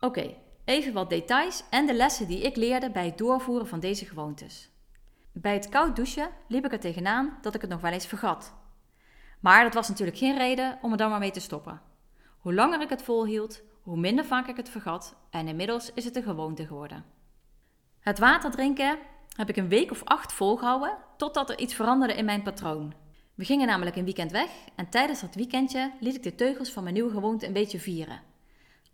Oké, 0.00 0.34
even 0.64 0.92
wat 0.92 1.10
details 1.10 1.64
en 1.70 1.86
de 1.86 1.94
lessen 1.94 2.26
die 2.26 2.42
ik 2.42 2.56
leerde 2.56 2.90
bij 2.90 3.04
het 3.04 3.18
doorvoeren 3.18 3.66
van 3.66 3.80
deze 3.80 4.04
gewoontes. 4.04 4.70
Bij 5.32 5.54
het 5.54 5.68
koud 5.68 5.96
douchen 5.96 6.30
liep 6.48 6.64
ik 6.64 6.72
er 6.72 6.80
tegenaan 6.80 7.38
dat 7.40 7.54
ik 7.54 7.60
het 7.60 7.70
nog 7.70 7.80
wel 7.80 7.92
eens 7.92 8.06
vergat. 8.06 8.54
Maar 9.40 9.64
dat 9.64 9.74
was 9.74 9.88
natuurlijk 9.88 10.18
geen 10.18 10.36
reden 10.36 10.78
om 10.82 10.90
er 10.90 10.96
dan 10.96 11.10
maar 11.10 11.18
mee 11.18 11.30
te 11.30 11.40
stoppen. 11.40 11.80
Hoe 12.38 12.54
langer 12.54 12.80
ik 12.80 12.88
het 12.88 13.02
volhield, 13.02 13.62
hoe 13.82 13.96
minder 13.96 14.24
vaak 14.24 14.48
ik 14.48 14.56
het 14.56 14.68
vergat 14.68 15.16
en 15.30 15.48
inmiddels 15.48 15.92
is 15.92 16.04
het 16.04 16.16
een 16.16 16.22
gewoonte 16.22 16.66
geworden. 16.66 17.04
Het 18.00 18.18
water 18.18 18.50
drinken 18.50 18.98
heb 19.34 19.48
ik 19.48 19.56
een 19.56 19.68
week 19.68 19.90
of 19.90 20.04
acht 20.04 20.32
volgehouden 20.32 20.96
totdat 21.16 21.50
er 21.50 21.58
iets 21.58 21.74
veranderde 21.74 22.14
in 22.14 22.24
mijn 22.24 22.42
patroon. 22.42 22.94
We 23.34 23.44
gingen 23.44 23.66
namelijk 23.66 23.96
een 23.96 24.04
weekend 24.04 24.30
weg 24.30 24.50
en 24.74 24.88
tijdens 24.88 25.20
dat 25.20 25.34
weekendje 25.34 25.92
liet 26.00 26.14
ik 26.14 26.22
de 26.22 26.34
teugels 26.34 26.72
van 26.72 26.82
mijn 26.82 26.94
nieuwe 26.94 27.10
gewoonte 27.10 27.46
een 27.46 27.52
beetje 27.52 27.80
vieren. 27.80 28.20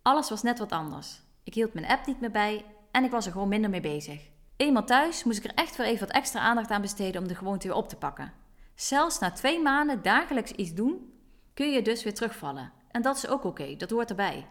Alles 0.03 0.31
was 0.31 0.43
net 0.43 0.59
wat 0.59 0.73
anders. 0.73 1.21
Ik 1.45 1.55
hield 1.55 1.75
mijn 1.75 1.87
app 1.87 2.07
niet 2.07 2.21
meer 2.21 2.31
bij 2.31 2.65
en 2.91 3.05
ik 3.05 3.11
was 3.11 3.27
er 3.27 3.33
gewoon 3.33 3.49
minder 3.49 3.71
mee 3.71 3.81
bezig. 3.81 4.21
Eenmaal 4.57 4.85
thuis 4.85 5.25
moest 5.25 5.39
ik 5.39 5.45
er 5.45 5.55
echt 5.55 5.77
weer 5.77 5.87
even 5.87 6.07
wat 6.07 6.17
extra 6.17 6.41
aandacht 6.41 6.71
aan 6.71 6.81
besteden 6.81 7.23
om 7.23 7.29
de 7.29 7.35
gewoonte 7.35 7.69
weer 7.69 7.77
op 7.77 7.89
te 7.89 7.97
pakken. 7.97 8.33
Zelfs 8.75 9.19
na 9.19 9.31
twee 9.31 9.61
maanden 9.61 10.03
dagelijks 10.03 10.53
iets 10.53 10.75
doen, 10.75 11.13
kun 11.55 11.71
je 11.71 11.83
dus 11.83 12.03
weer 12.03 12.15
terugvallen. 12.15 12.73
En 12.91 13.03
dat 13.03 13.17
is 13.17 13.29
ook 13.29 13.45
oké, 13.45 13.77
dat 13.77 13.91
hoort 13.91 14.11
erbij. 14.11 14.47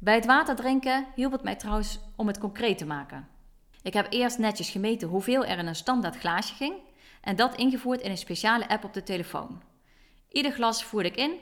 Bij 0.00 0.14
het 0.14 0.26
water 0.26 0.56
drinken 0.56 1.06
hielp 1.14 1.32
het 1.32 1.42
mij 1.42 1.56
trouwens 1.56 2.00
om 2.16 2.26
het 2.26 2.38
concreet 2.38 2.78
te 2.78 2.86
maken. 2.86 3.28
Ik 3.82 3.92
heb 3.92 4.06
eerst 4.10 4.38
netjes 4.38 4.70
gemeten 4.70 5.08
hoeveel 5.08 5.44
er 5.44 5.58
in 5.58 5.66
een 5.66 5.74
standaard 5.74 6.16
glaasje 6.16 6.54
ging 6.54 6.74
en 7.20 7.36
dat 7.36 7.56
ingevoerd 7.56 8.00
in 8.00 8.10
een 8.10 8.18
speciale 8.18 8.68
app 8.68 8.84
op 8.84 8.94
de 8.94 9.02
telefoon. 9.02 9.62
Ieder 10.28 10.52
glas 10.52 10.84
voerde 10.84 11.08
ik 11.08 11.16
in 11.16 11.32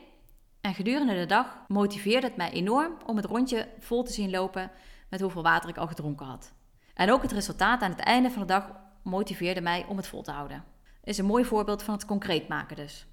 en 0.61 0.73
gedurende 0.73 1.13
de 1.13 1.25
dag 1.25 1.63
motiveerde 1.67 2.27
het 2.27 2.35
mij 2.35 2.51
enorm 2.51 2.97
om 3.05 3.15
het 3.15 3.25
rondje 3.25 3.67
vol 3.79 4.03
te 4.03 4.13
zien 4.13 4.29
lopen 4.29 4.71
met 5.09 5.21
hoeveel 5.21 5.43
water 5.43 5.69
ik 5.69 5.77
al 5.77 5.87
gedronken 5.87 6.25
had. 6.25 6.53
En 6.93 7.11
ook 7.11 7.21
het 7.21 7.31
resultaat 7.31 7.81
aan 7.81 7.91
het 7.91 7.99
einde 7.99 8.29
van 8.29 8.41
de 8.41 8.47
dag 8.47 8.71
motiveerde 9.03 9.61
mij 9.61 9.85
om 9.87 9.97
het 9.97 10.07
vol 10.07 10.21
te 10.21 10.31
houden. 10.31 10.63
Is 11.03 11.17
een 11.17 11.25
mooi 11.25 11.45
voorbeeld 11.45 11.83
van 11.83 11.93
het 11.93 12.05
concreet 12.05 12.47
maken 12.47 12.75
dus. 12.75 13.07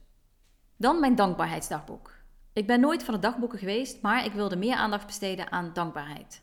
Dan 0.76 1.00
mijn 1.00 1.14
dankbaarheidsdagboek. 1.14 2.12
Ik 2.52 2.66
ben 2.66 2.81
nooit 2.81 3.04
van 3.04 3.14
de 3.14 3.21
dagboeken 3.21 3.59
geweest, 3.59 4.02
maar 4.02 4.25
ik 4.25 4.33
wilde 4.33 4.57
meer 4.57 4.76
aandacht 4.76 5.07
besteden 5.07 5.52
aan 5.52 5.71
dankbaarheid. 5.73 6.43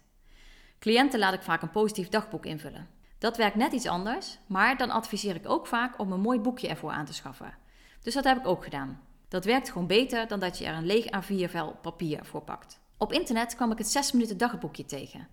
Cliënten 0.81 1.19
laat 1.19 1.33
ik 1.33 1.41
vaak 1.41 1.61
een 1.61 1.71
positief 1.71 2.09
dagboek 2.09 2.45
invullen. 2.45 2.87
Dat 3.17 3.37
werkt 3.37 3.55
net 3.55 3.73
iets 3.73 3.87
anders, 3.87 4.37
maar 4.47 4.77
dan 4.77 4.89
adviseer 4.89 5.35
ik 5.35 5.49
ook 5.49 5.67
vaak 5.67 5.99
om 5.99 6.11
een 6.11 6.21
mooi 6.21 6.39
boekje 6.39 6.67
ervoor 6.67 6.91
aan 6.91 7.05
te 7.05 7.13
schaffen. 7.13 7.53
Dus 8.01 8.13
dat 8.13 8.23
heb 8.23 8.37
ik 8.37 8.47
ook 8.47 8.63
gedaan. 8.63 9.01
Dat 9.27 9.45
werkt 9.45 9.71
gewoon 9.71 9.87
beter 9.87 10.27
dan 10.27 10.39
dat 10.39 10.57
je 10.57 10.65
er 10.65 10.75
een 10.75 10.85
leeg 10.85 11.05
A4-vel 11.05 11.75
papier 11.81 12.25
voor 12.25 12.41
pakt. 12.41 12.79
Op 12.97 13.13
internet 13.13 13.55
kwam 13.55 13.71
ik 13.71 13.77
het 13.77 13.87
6 13.87 14.11
minuten 14.11 14.37
dagboekje 14.37 14.85
tegen. 14.85 15.27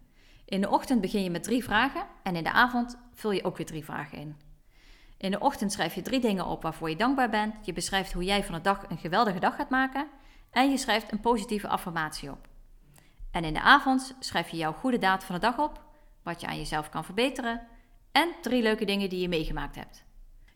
In 0.45 0.61
de 0.61 0.71
ochtend 0.71 1.01
begin 1.01 1.23
je 1.23 1.31
met 1.31 1.43
drie 1.43 1.65
vragen 1.65 2.07
en 2.23 2.37
in 2.37 2.45
de 2.45 2.53
avond 2.53 2.99
vul 3.15 3.33
je 3.33 3.45
ook 3.45 3.57
weer 3.57 3.67
drie 3.67 3.85
vragen 3.85 4.19
in. 4.19 4.37
In 5.17 5.31
de 5.31 5.41
ochtend 5.41 5.73
schrijf 5.73 5.95
je 5.95 6.03
drie 6.03 6.21
dingen 6.21 6.47
op 6.47 6.63
waarvoor 6.63 6.91
je 6.91 6.97
dankbaar 6.97 7.31
bent. 7.31 7.55
Je 7.67 7.73
beschrijft 7.73 8.13
hoe 8.13 8.25
jij 8.25 8.45
van 8.45 8.55
de 8.55 8.61
dag 8.61 8.85
een 8.89 8.99
geweldige 8.99 9.39
dag 9.39 9.57
gaat 9.57 9.71
maken. 9.71 10.07
En 10.51 10.71
je 10.71 10.77
schrijft 10.77 11.13
een 11.13 11.21
positieve 11.21 11.69
affirmatie 11.69 12.31
op. 12.31 12.48
En 13.31 13.45
in 13.45 13.55
de 13.55 13.61
avond 13.61 14.17
schrijf 14.19 14.49
je 14.49 14.57
jouw 14.57 14.73
goede 14.73 14.99
daad 14.99 15.25
van 15.25 15.35
de 15.35 15.41
dag 15.41 15.59
op, 15.59 15.85
wat 16.23 16.41
je 16.41 16.47
aan 16.47 16.57
jezelf 16.57 16.89
kan 16.89 17.05
verbeteren 17.05 17.67
en 18.13 18.29
drie 18.43 18.63
leuke 18.63 18.85
dingen 18.85 19.09
die 19.09 19.21
je 19.21 19.29
meegemaakt 19.29 19.75
hebt. 19.75 20.05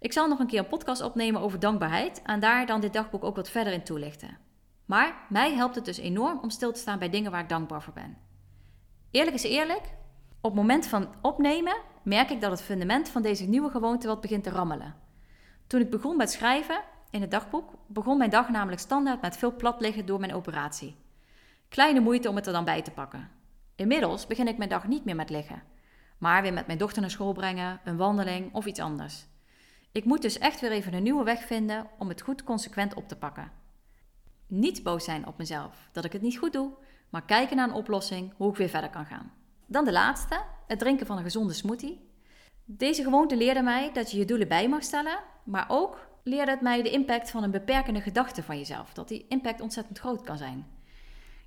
Ik 0.00 0.12
zal 0.12 0.28
nog 0.28 0.38
een 0.38 0.46
keer 0.46 0.58
een 0.58 0.66
podcast 0.66 1.02
opnemen 1.02 1.40
over 1.40 1.58
dankbaarheid 1.58 2.22
en 2.22 2.40
daar 2.40 2.66
dan 2.66 2.80
dit 2.80 2.92
dagboek 2.92 3.24
ook 3.24 3.36
wat 3.36 3.50
verder 3.50 3.72
in 3.72 3.82
toelichten. 3.82 4.38
Maar 4.84 5.26
mij 5.28 5.54
helpt 5.54 5.74
het 5.74 5.84
dus 5.84 5.98
enorm 5.98 6.38
om 6.42 6.50
stil 6.50 6.72
te 6.72 6.80
staan 6.80 6.98
bij 6.98 7.10
dingen 7.10 7.30
waar 7.30 7.40
ik 7.40 7.48
dankbaar 7.48 7.82
voor 7.82 7.92
ben. 7.92 8.16
Eerlijk 9.10 9.36
is 9.36 9.42
eerlijk, 9.42 9.82
op 10.40 10.50
het 10.50 10.60
moment 10.60 10.86
van 10.86 11.08
opnemen 11.20 11.76
merk 12.02 12.30
ik 12.30 12.40
dat 12.40 12.50
het 12.50 12.62
fundament 12.62 13.08
van 13.08 13.22
deze 13.22 13.44
nieuwe 13.44 13.70
gewoonte 13.70 14.06
wat 14.06 14.20
begint 14.20 14.44
te 14.44 14.50
rammelen. 14.50 14.94
Toen 15.66 15.80
ik 15.80 15.90
begon 15.90 16.16
met 16.16 16.30
schrijven 16.30 16.80
in 17.10 17.20
het 17.20 17.30
dagboek, 17.30 17.70
begon 17.86 18.18
mijn 18.18 18.30
dag 18.30 18.48
namelijk 18.48 18.80
standaard 18.80 19.20
met 19.20 19.36
veel 19.36 19.56
plat 19.56 19.80
liggen 19.80 20.06
door 20.06 20.20
mijn 20.20 20.34
operatie. 20.34 20.96
Kleine 21.72 22.00
moeite 22.00 22.28
om 22.28 22.36
het 22.36 22.46
er 22.46 22.52
dan 22.52 22.64
bij 22.64 22.82
te 22.82 22.90
pakken. 22.90 23.30
Inmiddels 23.76 24.26
begin 24.26 24.48
ik 24.48 24.56
mijn 24.56 24.68
dag 24.68 24.86
niet 24.86 25.04
meer 25.04 25.16
met 25.16 25.30
liggen, 25.30 25.62
maar 26.18 26.42
weer 26.42 26.52
met 26.52 26.66
mijn 26.66 26.78
dochter 26.78 27.00
naar 27.00 27.10
school 27.10 27.32
brengen, 27.32 27.80
een 27.84 27.96
wandeling 27.96 28.54
of 28.54 28.66
iets 28.66 28.80
anders. 28.80 29.26
Ik 29.92 30.04
moet 30.04 30.22
dus 30.22 30.38
echt 30.38 30.60
weer 30.60 30.70
even 30.70 30.94
een 30.94 31.02
nieuwe 31.02 31.24
weg 31.24 31.42
vinden 31.44 31.86
om 31.98 32.08
het 32.08 32.20
goed 32.20 32.44
consequent 32.44 32.94
op 32.94 33.08
te 33.08 33.16
pakken. 33.16 33.50
Niet 34.46 34.82
boos 34.82 35.04
zijn 35.04 35.26
op 35.26 35.38
mezelf 35.38 35.88
dat 35.92 36.04
ik 36.04 36.12
het 36.12 36.22
niet 36.22 36.38
goed 36.38 36.52
doe, 36.52 36.70
maar 37.10 37.24
kijken 37.24 37.56
naar 37.56 37.68
een 37.68 37.74
oplossing 37.74 38.32
hoe 38.36 38.50
ik 38.50 38.56
weer 38.56 38.68
verder 38.68 38.90
kan 38.90 39.06
gaan. 39.06 39.32
Dan 39.66 39.84
de 39.84 39.92
laatste, 39.92 40.40
het 40.66 40.78
drinken 40.78 41.06
van 41.06 41.16
een 41.16 41.22
gezonde 41.22 41.52
smoothie. 41.52 42.08
Deze 42.64 43.02
gewoonte 43.02 43.36
leerde 43.36 43.62
mij 43.62 43.92
dat 43.92 44.10
je 44.10 44.18
je 44.18 44.24
doelen 44.24 44.48
bij 44.48 44.68
mag 44.68 44.82
stellen, 44.82 45.18
maar 45.44 45.64
ook 45.68 46.08
leerde 46.22 46.50
het 46.50 46.60
mij 46.60 46.82
de 46.82 46.90
impact 46.90 47.30
van 47.30 47.42
een 47.42 47.50
beperkende 47.50 48.00
gedachte 48.00 48.42
van 48.42 48.58
jezelf, 48.58 48.92
dat 48.92 49.08
die 49.08 49.26
impact 49.28 49.60
ontzettend 49.60 49.98
groot 49.98 50.22
kan 50.22 50.38
zijn. 50.38 50.80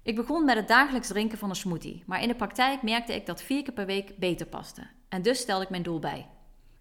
Ik 0.05 0.15
begon 0.15 0.45
met 0.45 0.55
het 0.55 0.67
dagelijks 0.67 1.07
drinken 1.07 1.37
van 1.37 1.49
een 1.49 1.55
smoothie, 1.55 2.03
maar 2.05 2.21
in 2.21 2.27
de 2.27 2.35
praktijk 2.35 2.81
merkte 2.81 3.15
ik 3.15 3.25
dat 3.25 3.41
vier 3.41 3.63
keer 3.63 3.73
per 3.73 3.85
week 3.85 4.17
beter 4.17 4.45
paste. 4.45 4.87
En 5.09 5.21
dus 5.21 5.39
stelde 5.39 5.63
ik 5.63 5.69
mijn 5.69 5.83
doel 5.83 5.99
bij. 5.99 6.27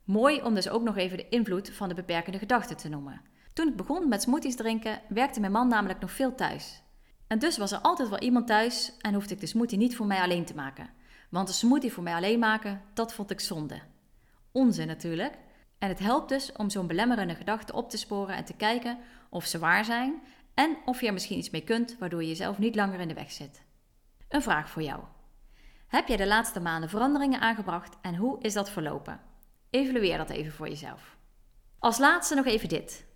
Mooi 0.04 0.43
om 0.43 0.54
dus 0.54 0.69
ook 0.69 0.83
nog 0.83 0.97
even 0.97 1.16
de 1.16 1.28
invloed 1.28 1.71
van 1.71 1.88
de 1.88 1.95
beperkende 1.95 2.38
gedachte 2.38 2.75
te 2.75 2.88
noemen. 2.88 3.21
Toen 3.52 3.69
ik 3.69 3.76
begon 3.76 4.09
met 4.09 4.23
smoothies 4.23 4.57
drinken, 4.57 5.00
werkte 5.09 5.40
mijn 5.40 5.52
man 5.52 5.69
namelijk 5.69 6.00
nog 6.00 6.11
veel 6.11 6.35
thuis. 6.35 6.83
En 7.26 7.38
dus 7.38 7.59
was 7.59 7.73
er 7.73 7.78
altijd 7.78 8.09
wel 8.09 8.19
iemand 8.19 8.47
thuis 8.47 8.97
en 9.00 9.14
hoefde 9.14 9.35
ik 9.35 9.40
de 9.40 9.47
smoothie 9.47 9.78
niet 9.78 9.97
voor 9.97 10.07
mij 10.07 10.21
alleen 10.21 10.45
te 10.45 10.54
maken. 10.54 10.90
Want 11.31 11.49
een 11.49 11.54
smoothie 11.54 11.93
voor 11.93 12.02
mij 12.02 12.14
alleen 12.14 12.38
maken, 12.38 12.83
dat 12.95 13.14
vond 13.14 13.31
ik 13.31 13.40
zonde. 13.40 13.81
Onzin 14.52 14.87
natuurlijk. 14.87 15.38
En 15.78 15.88
het 15.88 15.99
helpt 15.99 16.28
dus 16.28 16.52
om 16.52 16.71
zo'n 16.71 16.87
belemmerende 16.87 17.35
gedachten 17.35 17.75
op 17.75 17.90
te 17.90 17.97
sporen 17.97 18.37
en 18.37 18.45
te 18.45 18.57
kijken 18.57 18.99
of 19.31 19.45
ze 19.45 19.59
waar 19.59 19.85
zijn 19.85 20.23
en 20.54 20.76
of 20.84 21.00
je 21.00 21.06
er 21.06 21.12
misschien 21.12 21.38
iets 21.38 21.50
mee 21.50 21.64
kunt 21.64 21.99
waardoor 21.99 22.23
je 22.23 22.28
jezelf 22.28 22.58
niet 22.58 22.75
langer 22.75 23.00
in 23.00 23.08
de 23.08 23.14
weg 23.14 23.32
zit. 23.32 23.62
Een 24.28 24.42
vraag 24.42 24.70
voor 24.70 24.82
jou. 24.82 25.00
Heb 25.87 26.08
jij 26.08 26.16
de 26.16 26.26
laatste 26.26 26.61
maanden 26.61 26.88
veranderingen 26.88 27.40
aangebracht 27.40 27.96
en 28.00 28.16
hoe 28.16 28.40
is 28.40 28.52
dat 28.52 28.70
verlopen? 28.70 29.20
Evalueer 29.70 30.18
dat 30.18 30.30
even 30.30 30.52
voor 30.52 30.68
jezelf. 30.68 31.16
Als 31.78 31.99
laatste 31.99 32.34
nog 32.34 32.46
even 32.46 32.68
dit. 32.68 33.06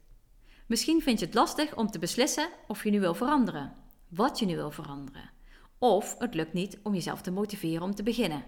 Misschien 0.66 1.02
vind 1.02 1.18
je 1.18 1.26
het 1.26 1.34
lastig 1.34 1.76
om 1.76 1.90
te 1.90 1.98
beslissen 1.98 2.48
of 2.66 2.84
je 2.84 2.90
nu 2.90 3.00
wil 3.00 3.14
veranderen, 3.14 3.74
wat 4.08 4.38
je 4.38 4.46
nu 4.46 4.56
wil 4.56 4.70
veranderen. 4.70 5.30
Of 5.78 6.18
het 6.18 6.34
lukt 6.34 6.52
niet 6.52 6.78
om 6.82 6.94
jezelf 6.94 7.20
te 7.20 7.30
motiveren 7.30 7.82
om 7.82 7.94
te 7.94 8.02
beginnen. 8.02 8.44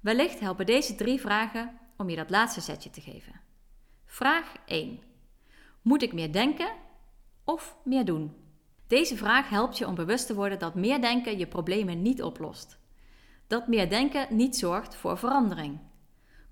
Wellicht 0.00 0.40
helpen 0.40 0.66
deze 0.66 0.94
drie 0.94 1.20
vragen 1.20 1.78
om 1.96 2.10
je 2.10 2.16
dat 2.16 2.30
laatste 2.30 2.60
setje 2.60 2.90
te 2.90 3.00
geven. 3.00 3.40
Vraag 4.04 4.54
1. 4.66 5.00
Moet 5.82 6.02
ik 6.02 6.12
meer 6.12 6.32
denken 6.32 6.72
of 7.48 7.76
meer 7.84 8.04
doen? 8.04 8.34
Deze 8.86 9.16
vraag 9.16 9.48
helpt 9.48 9.78
je 9.78 9.86
om 9.86 9.94
bewust 9.94 10.26
te 10.26 10.34
worden 10.34 10.58
dat 10.58 10.74
meer 10.74 11.00
denken 11.00 11.38
je 11.38 11.46
problemen 11.46 12.02
niet 12.02 12.22
oplost. 12.22 12.78
Dat 13.46 13.68
meer 13.68 13.90
denken 13.90 14.36
niet 14.36 14.56
zorgt 14.56 14.96
voor 14.96 15.18
verandering. 15.18 15.78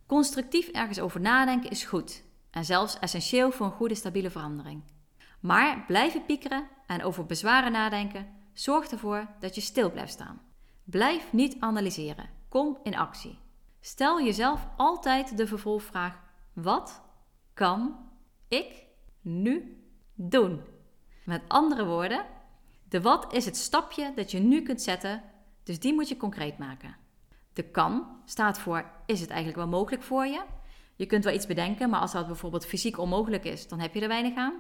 Constructief 0.07 0.69
ergens 0.69 1.01
over 1.01 1.21
nadenken 1.21 1.71
is 1.71 1.85
goed 1.85 2.25
en 2.51 2.65
zelfs 2.65 2.99
essentieel 2.99 3.51
voor 3.51 3.67
een 3.67 3.73
goede 3.73 3.95
stabiele 3.95 4.31
verandering. 4.31 4.83
Maar 5.41 5.85
blijven 5.87 6.25
piekeren 6.25 6.69
en 6.87 7.03
over 7.03 7.27
bezwaren 7.27 7.73
nadenken 7.73 8.27
zorgt 8.53 8.93
ervoor 8.93 9.29
dat 9.41 9.55
je 9.55 9.61
stil 9.61 9.91
blijft 9.91 10.13
staan. 10.13 10.41
Blijf 10.85 11.33
niet 11.33 11.57
analyseren. 11.61 12.31
Kom 12.49 12.79
in 12.83 12.97
actie. 12.97 13.39
Stel 13.81 14.23
jezelf 14.23 14.69
altijd 14.77 15.37
de 15.37 15.47
vervolgvraag: 15.47 16.21
wat 16.53 17.03
kan 17.55 17.97
ik 18.49 18.85
nu 19.21 19.85
doen? 20.15 20.75
Met 21.27 21.43
andere 21.49 21.85
woorden, 21.85 22.25
de 22.89 23.01
wat 23.01 23.33
is 23.33 23.45
het 23.45 23.57
stapje 23.57 24.13
dat 24.15 24.31
je 24.31 24.39
nu 24.39 24.63
kunt 24.63 24.83
zetten, 24.83 25.23
dus 25.63 25.81
die 25.81 25.95
moet 25.95 26.09
je 26.09 26.17
concreet 26.17 26.59
maken. 26.59 26.97
De 27.53 27.63
kan 27.63 28.07
staat 28.25 28.59
voor: 28.59 28.91
is 29.07 29.21
het 29.21 29.29
eigenlijk 29.29 29.59
wel 29.59 29.79
mogelijk 29.79 30.03
voor 30.03 30.27
je? 30.27 30.43
Je 30.97 31.07
kunt 31.07 31.25
wel 31.25 31.35
iets 31.35 31.47
bedenken, 31.47 31.91
maar 31.91 32.01
als 32.01 32.13
dat 32.13 32.27
bijvoorbeeld 32.27 32.67
fysiek 32.67 32.99
onmogelijk 32.99 33.45
is, 33.45 33.69
dan 33.69 33.81
heb 33.81 33.95
je 33.95 34.01
er 34.01 34.09
weinig 34.09 34.35
aan. 34.35 34.55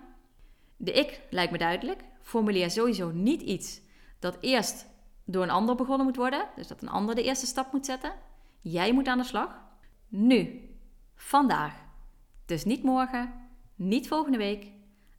De 0.77 0.93
ik 0.93 1.21
lijkt 1.31 1.53
me 1.53 1.59
duidelijk. 1.59 2.05
Formuleer 2.23 2.71
sowieso 2.71 3.11
niet 3.11 3.43
iets 3.43 3.81
dat 4.19 4.37
eerst 4.41 4.87
door 5.25 5.43
een 5.43 5.51
ander 5.51 5.75
begonnen 5.75 6.07
moet 6.07 6.17
worden, 6.17 6.49
dus 6.57 6.67
dat 6.67 6.83
een 6.83 6.89
ander 6.89 7.15
de 7.15 7.23
eerste 7.23 7.47
stap 7.47 7.73
moet 7.73 7.87
zetten. 7.87 8.13
Jij 8.61 8.93
moet 8.93 9.07
aan 9.07 9.19
de 9.19 9.25
slag. 9.25 9.61
Nu. 10.09 10.71
Vandaag. 11.15 11.75
Dus 12.45 12.65
niet 12.65 12.83
morgen, 12.83 13.33
niet 13.75 14.09
volgende 14.09 14.39
week 14.39 14.75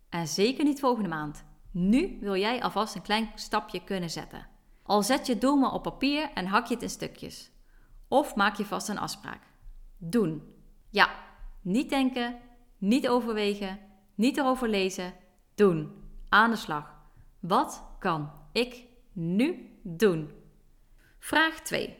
en 0.09 0.27
zeker 0.27 0.63
niet 0.63 0.79
volgende 0.79 1.09
maand. 1.09 1.45
Nu 1.71 2.17
wil 2.21 2.35
jij 2.35 2.63
alvast 2.63 2.95
een 2.95 3.01
klein 3.01 3.31
stapje 3.35 3.83
kunnen 3.83 4.09
zetten. 4.09 4.47
Al 4.83 5.03
zet 5.03 5.27
je 5.27 5.37
doel 5.37 5.55
maar 5.55 5.73
op 5.73 5.83
papier 5.83 6.29
en 6.33 6.45
hak 6.45 6.65
je 6.65 6.73
het 6.73 6.83
in 6.83 6.89
stukjes. 6.89 7.51
Of 8.07 8.35
maak 8.35 8.55
je 8.55 8.65
vast 8.65 8.89
een 8.89 8.97
afspraak. 8.97 9.41
Doen. 9.97 10.53
Ja, 10.89 11.09
niet 11.61 11.89
denken, 11.89 12.39
niet 12.77 13.07
overwegen, 13.07 13.79
niet 14.15 14.37
erover 14.37 14.69
lezen. 14.69 15.13
Doen. 15.55 15.91
Aan 16.29 16.49
de 16.49 16.55
slag. 16.55 16.95
Wat 17.39 17.83
kan 17.99 18.31
ik 18.51 18.85
nu 19.13 19.79
doen? 19.83 20.31
Vraag 21.19 21.59
2. 21.59 21.97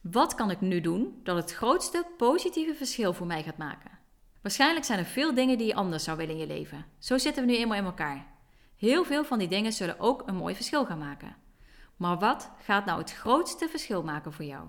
Wat 0.00 0.34
kan 0.34 0.50
ik 0.50 0.60
nu 0.60 0.80
doen 0.80 1.20
dat 1.22 1.36
het 1.36 1.52
grootste 1.52 2.06
positieve 2.16 2.74
verschil 2.74 3.12
voor 3.12 3.26
mij 3.26 3.42
gaat 3.42 3.56
maken? 3.56 3.91
Waarschijnlijk 4.42 4.84
zijn 4.84 4.98
er 4.98 5.04
veel 5.04 5.34
dingen 5.34 5.58
die 5.58 5.66
je 5.66 5.74
anders 5.74 6.04
zou 6.04 6.16
willen 6.16 6.34
in 6.34 6.40
je 6.40 6.46
leven. 6.46 6.84
Zo 6.98 7.18
zitten 7.18 7.46
we 7.46 7.50
nu 7.50 7.56
eenmaal 7.56 7.78
in 7.78 7.84
elkaar. 7.84 8.26
Heel 8.76 9.04
veel 9.04 9.24
van 9.24 9.38
die 9.38 9.48
dingen 9.48 9.72
zullen 9.72 10.00
ook 10.00 10.22
een 10.26 10.36
mooi 10.36 10.54
verschil 10.54 10.84
gaan 10.84 10.98
maken. 10.98 11.36
Maar 11.96 12.18
wat 12.18 12.50
gaat 12.58 12.84
nou 12.84 12.98
het 12.98 13.12
grootste 13.12 13.68
verschil 13.68 14.02
maken 14.02 14.32
voor 14.32 14.44
jou? 14.44 14.68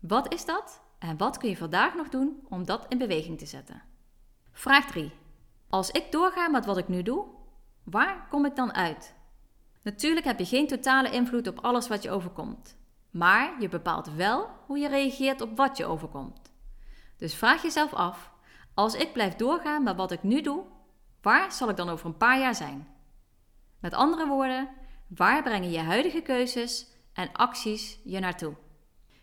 Wat 0.00 0.32
is 0.32 0.44
dat 0.44 0.80
en 0.98 1.16
wat 1.16 1.38
kun 1.38 1.48
je 1.48 1.56
vandaag 1.56 1.94
nog 1.94 2.08
doen 2.08 2.46
om 2.48 2.64
dat 2.64 2.86
in 2.88 2.98
beweging 2.98 3.38
te 3.38 3.46
zetten? 3.46 3.82
Vraag 4.52 4.86
3. 4.86 5.12
Als 5.68 5.90
ik 5.90 6.12
doorga 6.12 6.48
met 6.48 6.66
wat 6.66 6.78
ik 6.78 6.88
nu 6.88 7.02
doe, 7.02 7.26
waar 7.82 8.26
kom 8.30 8.44
ik 8.44 8.56
dan 8.56 8.74
uit? 8.74 9.14
Natuurlijk 9.82 10.26
heb 10.26 10.38
je 10.38 10.46
geen 10.46 10.66
totale 10.66 11.10
invloed 11.10 11.46
op 11.46 11.58
alles 11.58 11.88
wat 11.88 12.02
je 12.02 12.10
overkomt. 12.10 12.76
Maar 13.10 13.60
je 13.60 13.68
bepaalt 13.68 14.14
wel 14.14 14.50
hoe 14.66 14.78
je 14.78 14.88
reageert 14.88 15.40
op 15.40 15.56
wat 15.56 15.76
je 15.76 15.84
overkomt. 15.84 16.52
Dus 17.16 17.34
vraag 17.34 17.62
jezelf 17.62 17.94
af: 17.94 18.31
als 18.74 18.94
ik 18.94 19.12
blijf 19.12 19.34
doorgaan 19.34 19.82
met 19.82 19.96
wat 19.96 20.10
ik 20.10 20.22
nu 20.22 20.40
doe, 20.40 20.64
waar 21.20 21.52
zal 21.52 21.68
ik 21.68 21.76
dan 21.76 21.88
over 21.88 22.06
een 22.06 22.16
paar 22.16 22.38
jaar 22.38 22.54
zijn? 22.54 22.88
Met 23.80 23.94
andere 23.94 24.26
woorden, 24.26 24.68
waar 25.08 25.42
brengen 25.42 25.70
je 25.70 25.78
huidige 25.78 26.20
keuzes 26.20 26.86
en 27.12 27.32
acties 27.32 27.98
je 28.04 28.18
naartoe? 28.18 28.54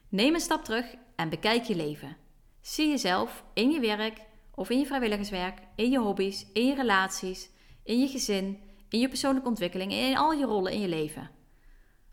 Neem 0.10 0.34
een 0.34 0.40
stap 0.40 0.64
terug 0.64 0.96
en 1.16 1.30
bekijk 1.30 1.64
je 1.64 1.76
leven. 1.76 2.18
Zie 2.62 2.90
jezelf 2.90 3.44
in 3.54 3.72
je 3.72 3.80
werk 3.80 4.22
of 4.52 4.70
in 4.70 4.80
je 4.80 4.86
vrijwilligerswerk, 4.86 5.60
in 5.76 5.92
je 5.92 6.00
hobby's, 6.00 6.46
in 6.54 6.66
je 6.66 6.76
relaties, 6.76 7.50
in 7.84 8.00
je 8.00 8.08
gezin, 8.08 8.60
in 8.90 9.00
je 9.00 9.08
persoonlijke 9.08 9.50
ontwikkeling 9.50 9.92
en 9.92 10.10
in 10.10 10.18
al 10.18 10.34
je 10.34 10.46
rollen 10.46 10.72
in 10.72 10.80
je 10.80 10.88
leven. 10.88 11.30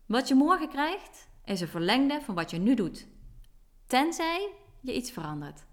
Wat 0.05 0.27
je 0.27 0.35
morgen 0.35 0.69
krijgt, 0.69 1.29
is 1.45 1.61
een 1.61 1.67
verlengde 1.67 2.21
van 2.21 2.35
wat 2.35 2.51
je 2.51 2.57
nu 2.57 2.73
doet. 2.73 3.07
Tenzij 3.87 4.49
je 4.81 4.93
iets 4.93 5.11
verandert. 5.11 5.66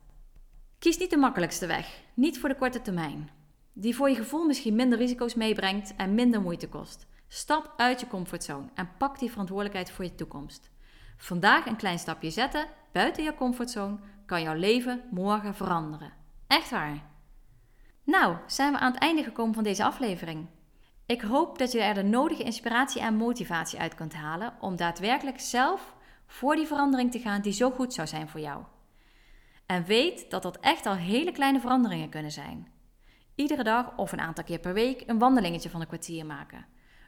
Kies 0.85 0.99
niet 0.99 1.11
de 1.11 1.17
makkelijkste 1.17 1.67
weg, 1.67 2.03
niet 2.15 2.39
voor 2.39 2.49
de 2.49 2.57
korte 2.57 2.83
termijn. 2.83 3.31
Die 3.73 3.97
voor 3.97 4.09
je 4.09 4.15
gevoel 4.15 4.45
misschien 4.47 4.75
minder 4.75 4.99
risico's 4.99 5.35
meebrengt 5.35 5.97
en 5.97 6.15
minder 6.15 6.41
moeite 6.41 6.69
kost. 6.69 7.07
Stap 7.29 7.73
uit 7.77 8.01
je 8.01 8.07
comfortzone 8.07 8.69
en 8.75 8.91
pak 8.99 9.19
die 9.19 9.31
verantwoordelijkheid 9.31 9.91
voor 9.91 10.05
je 10.05 10.15
toekomst. 10.15 10.71
Vandaag 11.17 11.67
een 11.67 11.77
klein 11.77 11.99
stapje 11.99 12.31
zetten 12.31 12.67
buiten 12.93 13.25
je 13.25 13.35
comfortzone 13.35 13.99
kan 14.27 14.43
jouw 14.43 14.55
leven 14.55 15.03
morgen 15.11 15.55
veranderen. 15.55 16.13
Echt 16.47 16.71
waar. 16.71 17.11
Nou, 18.03 18.37
zijn 18.47 18.73
we 18.73 18.79
aan 18.79 18.93
het 18.93 19.01
einde 19.01 19.23
gekomen 19.23 19.55
van 19.55 19.65
deze 19.65 19.85
aflevering. 19.85 20.47
Ik 21.07 21.21
hoop 21.21 21.59
dat 21.59 21.73
je 21.73 21.81
er 21.81 21.95
de 21.95 22.03
nodige 22.03 22.43
inspiratie 22.43 23.01
en 23.01 23.17
motivatie 23.17 23.79
uit 23.79 23.95
kunt 23.95 24.15
halen 24.15 24.55
om 24.61 24.77
daadwerkelijk 24.77 25.41
zelf 25.41 25.95
voor 26.27 26.57
die 26.57 26.67
verandering 26.67 27.11
te 27.11 27.19
gaan 27.19 27.43
die 27.43 27.53
zo 27.53 27.71
goed 27.71 27.95
zou 27.95 28.09
zijn 28.09 28.29
voor 28.29 28.41
jou. 28.41 28.63
En 29.67 29.85
weet 29.85 30.31
dat 30.31 30.43
dat 30.43 30.59
echt 30.61 30.87
al 30.87 30.95
hele 30.95 31.33
kleine 31.33 31.61
veranderingen 31.61 32.09
kunnen 32.09 32.33
zijn. 32.33 32.69
Iedere 33.35 33.65
dag 33.65 33.97
of 33.97 34.13
een 34.13 34.21
aantal 34.21 34.45
keer 34.45 34.59
per 34.59 34.75
week 34.75 35.03
een 35.07 35.19
wandelingetje 35.19 35.71
van 35.71 35.81
een 35.81 35.87
kwartier 35.87 36.27
maken. 36.27 36.67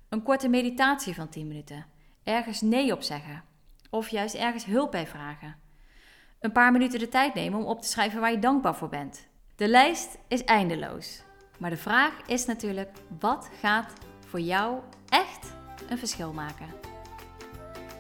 Een 0.09 0.23
korte 0.23 0.49
meditatie 0.49 1.15
van 1.15 1.29
10 1.29 1.47
minuten. 1.47 1.87
Ergens 2.23 2.61
nee 2.61 2.93
op 2.93 3.03
zeggen. 3.03 3.45
Of 3.91 4.09
juist 4.09 4.35
ergens 4.35 4.65
hulp 4.65 4.91
bij 4.91 5.07
vragen. 5.07 5.57
Een 6.41 6.53
paar 6.53 6.73
minuten 6.73 6.99
de 6.99 7.09
tijd 7.09 7.35
nemen 7.35 7.59
om 7.59 7.65
op 7.65 7.83
te 7.83 7.89
schrijven 7.89 8.21
waar 8.21 8.31
je 8.31 8.39
dankbaar 8.39 8.75
voor 8.75 8.89
bent. 8.89 9.29
De 9.57 9.69
lijst 9.69 10.19
is 10.29 10.45
eindeloos. 10.45 11.23
Maar 11.59 11.71
de 11.71 11.77
vraag 11.77 12.21
is 12.27 12.47
natuurlijk: 12.47 12.91
wat 13.19 13.51
gaat 13.61 13.93
voor 14.27 14.41
jou 14.41 14.81
echt 15.09 15.55
een 15.89 15.99
verschil 15.99 16.33
maken? 16.33 16.69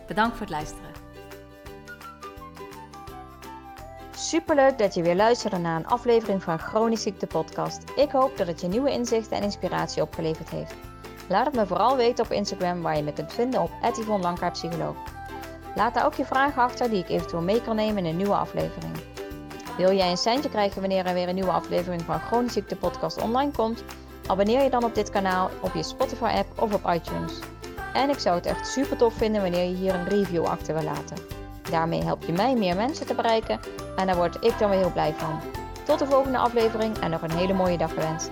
Bedankt 0.06 0.36
voor 0.36 0.46
het 0.46 0.54
luisteren. 0.54 0.95
Superleuk 4.18 4.78
dat 4.78 4.94
je 4.94 5.02
weer 5.02 5.14
luisterde 5.14 5.58
naar 5.58 5.76
een 5.76 5.86
aflevering 5.86 6.42
van 6.42 6.58
Chronisch 6.58 7.02
Ziekte 7.02 7.26
Podcast. 7.26 7.82
Ik 7.96 8.10
hoop 8.10 8.36
dat 8.36 8.46
het 8.46 8.60
je 8.60 8.68
nieuwe 8.68 8.90
inzichten 8.90 9.36
en 9.36 9.42
inspiratie 9.42 10.02
opgeleverd 10.02 10.48
heeft. 10.48 10.74
Laat 11.28 11.46
het 11.46 11.54
me 11.54 11.66
vooral 11.66 11.96
weten 11.96 12.24
op 12.24 12.30
Instagram 12.30 12.82
waar 12.82 12.96
je 12.96 13.02
me 13.02 13.12
kunt 13.12 13.32
vinden 13.32 13.62
op 13.62 13.70
Yvonne 13.82 14.50
Psycholoog. 14.50 14.96
Laat 15.74 15.94
daar 15.94 16.04
ook 16.04 16.14
je 16.14 16.24
vragen 16.24 16.62
achter 16.62 16.90
die 16.90 17.02
ik 17.02 17.08
eventueel 17.08 17.42
mee 17.42 17.62
kan 17.62 17.76
nemen 17.76 17.96
in 17.96 18.04
een 18.04 18.16
nieuwe 18.16 18.36
aflevering. 18.36 18.96
Wil 19.76 19.92
jij 19.92 20.10
een 20.10 20.16
centje 20.16 20.48
krijgen 20.48 20.80
wanneer 20.80 21.06
er 21.06 21.14
weer 21.14 21.28
een 21.28 21.34
nieuwe 21.34 21.50
aflevering 21.50 22.02
van 22.02 22.20
Chronisch 22.20 22.52
Ziekte 22.52 22.76
Podcast 22.76 23.22
online 23.22 23.50
komt? 23.50 23.84
Abonneer 24.26 24.62
je 24.62 24.70
dan 24.70 24.84
op 24.84 24.94
dit 24.94 25.10
kanaal 25.10 25.50
op 25.60 25.74
je 25.74 25.82
Spotify 25.82 26.32
app 26.34 26.62
of 26.62 26.74
op 26.74 26.92
iTunes. 26.94 27.32
En 27.92 28.10
ik 28.10 28.18
zou 28.18 28.36
het 28.36 28.46
echt 28.46 28.66
super 28.66 28.96
tof 28.96 29.14
vinden 29.14 29.42
wanneer 29.42 29.64
je 29.64 29.74
hier 29.74 29.94
een 29.94 30.08
review 30.08 30.44
achter 30.44 30.74
wil 30.74 30.84
laten. 30.84 31.35
Daarmee 31.70 32.04
help 32.04 32.24
je 32.24 32.32
mij 32.32 32.54
meer 32.54 32.76
mensen 32.76 33.06
te 33.06 33.14
bereiken 33.14 33.60
en 33.96 34.06
daar 34.06 34.16
word 34.16 34.44
ik 34.44 34.58
dan 34.58 34.70
weer 34.70 34.78
heel 34.78 34.92
blij 34.92 35.14
van. 35.16 35.40
Tot 35.84 35.98
de 35.98 36.06
volgende 36.06 36.38
aflevering 36.38 36.98
en 36.98 37.10
nog 37.10 37.22
een 37.22 37.36
hele 37.36 37.52
mooie 37.52 37.78
dag 37.78 37.94
gewenst. 37.94 38.30